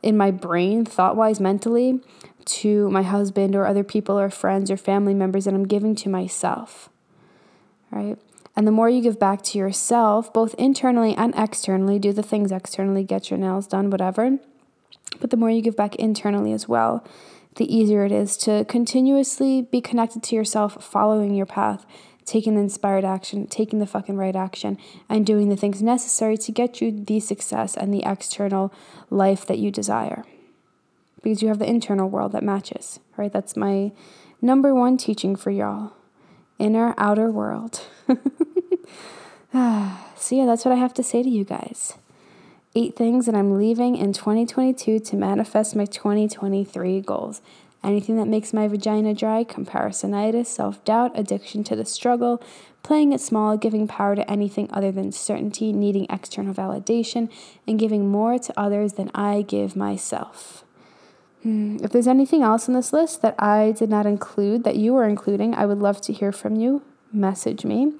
in 0.05 0.17
my 0.17 0.31
brain, 0.31 0.85
thought 0.85 1.17
wise, 1.17 1.41
mentally, 1.41 2.01
to 2.45 2.91
my 2.91 3.03
husband 3.03 3.57
or 3.57 3.67
other 3.67 3.83
people 3.83 4.19
or 4.19 4.29
friends 4.29 4.71
or 4.71 4.77
family 4.77 5.15
members 5.15 5.47
that 5.47 5.55
I'm 5.55 5.67
giving 5.67 5.95
to 5.97 6.09
myself. 6.09 6.91
Right? 7.91 8.19
And 8.55 8.67
the 8.67 8.73
more 8.73 8.89
you 8.89 9.03
give 9.03 9.19
back 9.19 9.43
to 9.43 9.59
yourself, 9.59 10.33
both 10.33 10.55
internally 10.55 11.15
and 11.15 11.35
externally, 11.37 11.99
do 11.99 12.13
the 12.13 12.23
things 12.23 12.53
externally, 12.53 13.03
get 13.03 13.31
your 13.31 13.39
nails 13.39 13.67
done, 13.67 13.91
whatever. 13.91 14.39
But 15.21 15.31
the 15.31 15.37
more 15.37 15.51
you 15.51 15.63
give 15.63 15.77
back 15.77 15.97
internally 15.97 16.53
as 16.53 16.69
well, 16.69 17.05
the 17.57 17.73
easier 17.75 18.05
it 18.05 18.13
is 18.13 18.37
to 18.39 18.65
continuously 18.67 19.63
be 19.63 19.81
connected 19.81 20.23
to 20.25 20.37
yourself, 20.37 20.85
following 20.85 21.35
your 21.35 21.47
path, 21.47 21.87
taking 22.25 22.55
the 22.55 22.61
inspired 22.61 23.05
action, 23.05 23.47
taking 23.47 23.79
the 23.79 23.87
fucking 23.87 24.17
right 24.17 24.37
action, 24.37 24.79
and 25.09 25.27
doing 25.27 25.49
the 25.49 25.57
things 25.57 25.83
necessary 25.83 26.37
to 26.39 26.53
get 26.53 26.81
you 26.81 26.91
the 26.91 27.21
success 27.21 27.77
and 27.77 27.93
the 27.93 28.03
external 28.05 28.73
life 29.11 29.47
that 29.47 29.59
you 29.59 29.71
desire 29.71 30.25
because 31.23 31.43
you 31.43 31.49
have 31.49 31.59
the 31.59 31.69
internal 31.69 32.09
world 32.09 32.33
that 32.33 32.43
matches, 32.43 33.01
right? 33.17 33.33
That's 33.33 33.57
my 33.57 33.93
number 34.43 34.75
one 34.75 34.97
teaching 34.99 35.37
for 35.37 35.51
y'all 35.51 35.93
inner, 36.59 36.95
outer 36.99 37.31
world. 37.31 37.81
Ah, 39.57 40.09
so, 40.17 40.35
yeah, 40.35 40.47
that's 40.47 40.65
what 40.65 40.73
I 40.73 40.79
have 40.79 40.95
to 40.95 41.05
say 41.05 41.23
to 41.23 41.31
you 41.31 41.45
guys. 41.45 41.95
Eight 42.75 42.97
things 42.97 43.27
that 43.27 43.37
I'm 43.37 43.57
leaving 43.57 43.95
in 43.95 44.13
2022 44.13 44.99
to 44.99 45.17
manifest 45.17 45.77
my 45.77 45.85
2023 45.85 47.01
goals. 47.01 47.41
Anything 47.85 48.17
that 48.17 48.27
makes 48.27 48.55
my 48.55 48.67
vagina 48.67 49.13
dry, 49.15 49.45
comparisonitis, 49.45 50.47
self 50.47 50.83
doubt, 50.85 51.13
addiction 51.15 51.63
to 51.65 51.77
the 51.77 51.85
struggle, 51.85 52.43
playing 52.83 53.13
it 53.13 53.21
small, 53.21 53.59
giving 53.59 53.87
power 53.87 54.17
to 54.17 54.29
anything 54.31 54.69
other 54.73 54.91
than 54.91 55.13
certainty, 55.13 55.71
needing 55.71 56.07
external 56.09 56.55
validation, 56.55 57.31
and 57.69 57.79
giving 57.79 58.09
more 58.09 58.39
to 58.39 58.59
others 58.59 58.95
than 58.95 59.11
I 59.15 59.43
give 59.43 59.77
myself. 59.77 60.65
Hmm, 61.43 61.77
if 61.83 61.93
there's 61.93 62.09
anything 62.09 62.43
else 62.43 62.69
on 62.69 62.75
this 62.75 62.91
list 62.91 63.21
that 63.21 63.35
I 63.39 63.73
did 63.73 63.91
not 63.91 64.07
include 64.07 64.65
that 64.65 64.77
you 64.77 64.97
are 64.97 65.07
including, 65.07 65.55
I 65.55 65.67
would 65.67 65.79
love 65.79 66.01
to 66.03 66.13
hear 66.13 66.33
from 66.33 66.57
you. 66.57 66.81
Message 67.13 67.67
me. 67.67 67.93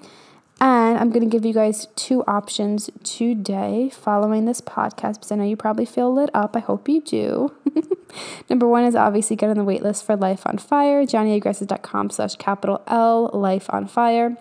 And 0.59 0.97
I'm 0.97 1.09
going 1.09 1.29
to 1.29 1.29
give 1.29 1.45
you 1.45 1.53
guys 1.53 1.87
two 1.95 2.23
options 2.25 2.89
today 3.03 3.89
following 3.89 4.45
this 4.45 4.61
podcast 4.61 5.15
because 5.15 5.31
I 5.31 5.35
know 5.35 5.43
you 5.43 5.57
probably 5.57 5.85
feel 5.85 6.13
lit 6.13 6.29
up. 6.33 6.55
I 6.55 6.59
hope 6.59 6.87
you 6.87 7.01
do. 7.01 7.53
Number 8.49 8.67
one 8.67 8.85
is 8.85 8.95
obviously 8.95 9.35
get 9.35 9.49
on 9.49 9.57
the 9.57 9.65
waitlist 9.65 10.03
for 10.03 10.15
Life 10.15 10.43
on 10.45 10.57
Fire, 10.57 11.03
johnnyaggressive.com 11.03 12.09
slash 12.09 12.35
capital 12.35 12.81
L, 12.87 13.29
Life 13.33 13.69
on 13.69 13.87
Fire. 13.87 14.37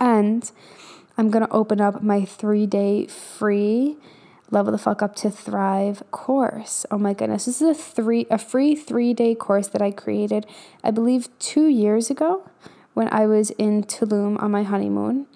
And 0.00 0.50
I'm 1.16 1.30
going 1.30 1.46
to 1.46 1.52
open 1.52 1.80
up 1.80 2.02
my 2.02 2.24
three 2.24 2.66
day 2.66 3.06
free 3.06 3.96
level 4.50 4.70
the 4.70 4.78
fuck 4.78 5.02
up 5.02 5.16
to 5.16 5.30
thrive 5.30 6.02
course. 6.10 6.84
Oh 6.90 6.98
my 6.98 7.14
goodness. 7.14 7.46
This 7.46 7.62
is 7.62 7.68
a 7.68 7.74
three 7.74 8.26
a 8.30 8.38
free 8.38 8.76
3-day 8.76 9.34
course 9.34 9.68
that 9.68 9.82
I 9.82 9.90
created 9.90 10.46
I 10.84 10.90
believe 10.90 11.28
2 11.38 11.66
years 11.66 12.10
ago 12.10 12.48
when 12.94 13.08
I 13.12 13.26
was 13.26 13.50
in 13.50 13.84
Tulum 13.84 14.42
on 14.42 14.50
my 14.50 14.62
honeymoon. 14.62 15.26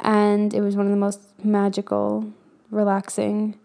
And 0.00 0.52
it 0.52 0.60
was 0.60 0.76
one 0.76 0.86
of 0.86 0.90
the 0.90 0.98
most 0.98 1.20
magical, 1.42 2.32
relaxing, 2.70 3.58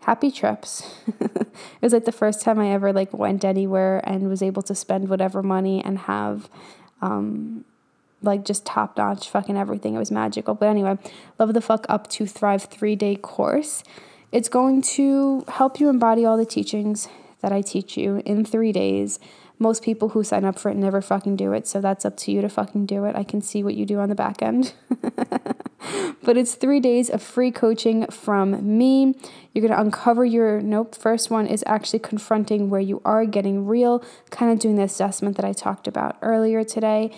happy 0.00 0.30
trips. 0.30 0.88
it 1.20 1.82
was 1.82 1.92
like 1.92 2.04
the 2.04 2.12
first 2.12 2.40
time 2.40 2.58
I 2.58 2.68
ever 2.68 2.92
like 2.92 3.12
went 3.12 3.44
anywhere 3.44 4.00
and 4.04 4.28
was 4.28 4.42
able 4.42 4.62
to 4.62 4.74
spend 4.74 5.08
whatever 5.08 5.42
money 5.42 5.82
and 5.84 5.98
have 5.98 6.48
um 7.02 7.64
like 8.22 8.44
just 8.44 8.64
top 8.64 8.96
notch 8.96 9.28
fucking 9.28 9.56
everything. 9.56 9.94
It 9.94 9.98
was 9.98 10.10
magical. 10.10 10.54
But 10.54 10.68
anyway, 10.68 10.96
love 11.38 11.52
the 11.52 11.60
fuck 11.60 11.86
up 11.88 12.08
to 12.10 12.26
thrive 12.26 12.64
3 12.64 12.96
day 12.96 13.16
course. 13.16 13.82
It's 14.32 14.48
going 14.48 14.82
to 14.82 15.44
help 15.48 15.78
you 15.80 15.88
embody 15.88 16.24
all 16.24 16.36
the 16.36 16.46
teachings 16.46 17.08
that 17.40 17.52
I 17.52 17.60
teach 17.60 17.96
you 17.96 18.22
in 18.24 18.44
3 18.44 18.72
days 18.72 19.18
most 19.58 19.82
people 19.82 20.10
who 20.10 20.22
sign 20.22 20.44
up 20.44 20.58
for 20.58 20.70
it 20.70 20.76
never 20.76 21.00
fucking 21.00 21.36
do 21.36 21.52
it, 21.52 21.66
so 21.66 21.80
that's 21.80 22.04
up 22.04 22.16
to 22.18 22.32
you 22.32 22.40
to 22.42 22.48
fucking 22.48 22.86
do 22.86 23.04
it. 23.04 23.16
I 23.16 23.24
can 23.24 23.40
see 23.40 23.62
what 23.62 23.74
you 23.74 23.86
do 23.86 23.98
on 23.98 24.08
the 24.08 24.14
back 24.14 24.42
end. 24.42 24.74
but 26.22 26.36
it's 26.36 26.54
three 26.54 26.80
days 26.80 27.08
of 27.08 27.22
free 27.22 27.50
coaching 27.50 28.06
from 28.08 28.76
me. 28.76 29.14
You're 29.52 29.66
gonna 29.66 29.80
uncover 29.80 30.24
your 30.24 30.60
nope. 30.60 30.94
First 30.94 31.30
one 31.30 31.46
is 31.46 31.64
actually 31.66 32.00
confronting 32.00 32.68
where 32.68 32.80
you 32.80 33.00
are, 33.04 33.24
getting 33.24 33.66
real, 33.66 34.04
kind 34.30 34.52
of 34.52 34.58
doing 34.58 34.76
the 34.76 34.82
assessment 34.82 35.36
that 35.36 35.44
I 35.44 35.52
talked 35.52 35.88
about 35.88 36.18
earlier 36.20 36.62
today. 36.62 37.16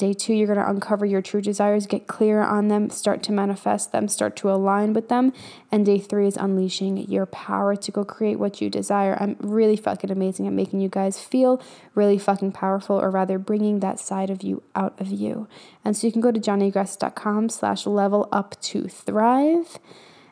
Day 0.00 0.14
two, 0.14 0.32
you're 0.32 0.46
going 0.46 0.58
to 0.58 0.66
uncover 0.66 1.04
your 1.04 1.20
true 1.20 1.42
desires, 1.42 1.86
get 1.86 2.06
clear 2.06 2.40
on 2.40 2.68
them, 2.68 2.88
start 2.88 3.22
to 3.24 3.32
manifest 3.32 3.92
them, 3.92 4.08
start 4.08 4.34
to 4.36 4.50
align 4.50 4.94
with 4.94 5.10
them. 5.10 5.34
And 5.70 5.84
day 5.84 5.98
three 5.98 6.26
is 6.26 6.38
unleashing 6.38 6.96
your 7.10 7.26
power 7.26 7.76
to 7.76 7.92
go 7.92 8.02
create 8.02 8.38
what 8.38 8.62
you 8.62 8.70
desire. 8.70 9.18
I'm 9.20 9.36
really 9.40 9.76
fucking 9.76 10.10
amazing 10.10 10.46
at 10.46 10.54
making 10.54 10.80
you 10.80 10.88
guys 10.88 11.20
feel 11.20 11.62
really 11.94 12.16
fucking 12.16 12.52
powerful, 12.52 12.98
or 12.98 13.10
rather, 13.10 13.38
bringing 13.38 13.80
that 13.80 14.00
side 14.00 14.30
of 14.30 14.42
you 14.42 14.62
out 14.74 14.98
of 14.98 15.08
you. 15.08 15.46
And 15.84 15.94
so 15.94 16.06
you 16.06 16.14
can 16.14 16.22
go 16.22 16.32
to 16.32 16.40
johnnygress.com 16.40 17.50
slash 17.50 17.86
level 17.86 18.26
up 18.32 18.58
to 18.62 18.88
thrive 18.88 19.78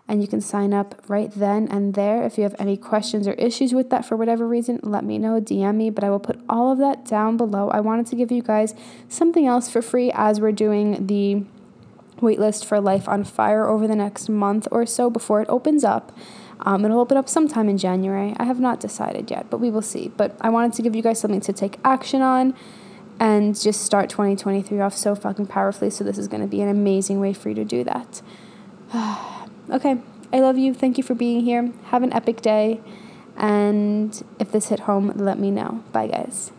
and 0.08 0.22
you 0.22 0.26
can 0.26 0.40
sign 0.40 0.72
up 0.72 1.00
right 1.06 1.30
then 1.30 1.68
and 1.68 1.92
there. 1.92 2.24
If 2.24 2.38
you 2.38 2.44
have 2.44 2.56
any 2.58 2.78
questions 2.78 3.28
or 3.28 3.32
issues 3.32 3.74
with 3.74 3.90
that 3.90 4.06
for 4.06 4.16
whatever 4.16 4.48
reason, 4.48 4.80
let 4.82 5.04
me 5.04 5.18
know, 5.18 5.38
DM 5.38 5.76
me, 5.76 5.90
but 5.90 6.02
I 6.02 6.08
will 6.08 6.18
put 6.18 6.40
all 6.48 6.72
of 6.72 6.78
that 6.78 7.04
down 7.04 7.36
below. 7.36 7.68
I 7.68 7.80
wanted 7.80 8.06
to 8.06 8.16
give 8.16 8.32
you 8.32 8.42
guys 8.42 8.74
something 9.08 9.46
else 9.46 9.68
for 9.68 9.82
free 9.82 10.10
as 10.14 10.40
we're 10.40 10.52
doing 10.52 11.06
the 11.06 11.44
waitlist 12.20 12.64
for 12.64 12.80
Life 12.80 13.06
on 13.06 13.22
Fire 13.22 13.68
over 13.68 13.86
the 13.86 13.94
next 13.94 14.30
month 14.30 14.66
or 14.70 14.86
so 14.86 15.10
before 15.10 15.42
it 15.42 15.48
opens 15.50 15.84
up. 15.84 16.16
Um, 16.60 16.84
it'll 16.84 17.00
open 17.00 17.18
up 17.18 17.28
sometime 17.28 17.68
in 17.68 17.76
January. 17.76 18.34
I 18.38 18.44
have 18.44 18.58
not 18.58 18.80
decided 18.80 19.30
yet, 19.30 19.50
but 19.50 19.58
we 19.58 19.70
will 19.70 19.82
see. 19.82 20.08
But 20.08 20.36
I 20.40 20.48
wanted 20.48 20.72
to 20.72 20.82
give 20.82 20.96
you 20.96 21.02
guys 21.02 21.20
something 21.20 21.42
to 21.42 21.52
take 21.52 21.78
action 21.84 22.22
on 22.22 22.54
and 23.20 23.60
just 23.60 23.82
start 23.82 24.08
2023 24.10 24.80
off 24.80 24.96
so 24.96 25.14
fucking 25.14 25.46
powerfully. 25.46 25.90
So, 25.90 26.02
this 26.02 26.18
is 26.18 26.26
going 26.26 26.40
to 26.40 26.48
be 26.48 26.60
an 26.60 26.68
amazing 26.68 27.20
way 27.20 27.32
for 27.32 27.48
you 27.48 27.54
to 27.56 27.64
do 27.64 27.84
that. 27.84 28.22
Okay, 29.70 29.98
I 30.32 30.40
love 30.40 30.56
you. 30.56 30.72
Thank 30.72 30.96
you 30.96 31.04
for 31.04 31.14
being 31.14 31.40
here. 31.44 31.72
Have 31.86 32.02
an 32.02 32.12
epic 32.12 32.40
day. 32.40 32.80
And 33.36 34.22
if 34.38 34.50
this 34.50 34.68
hit 34.68 34.80
home, 34.80 35.12
let 35.14 35.38
me 35.38 35.50
know. 35.50 35.82
Bye, 35.92 36.08
guys. 36.08 36.52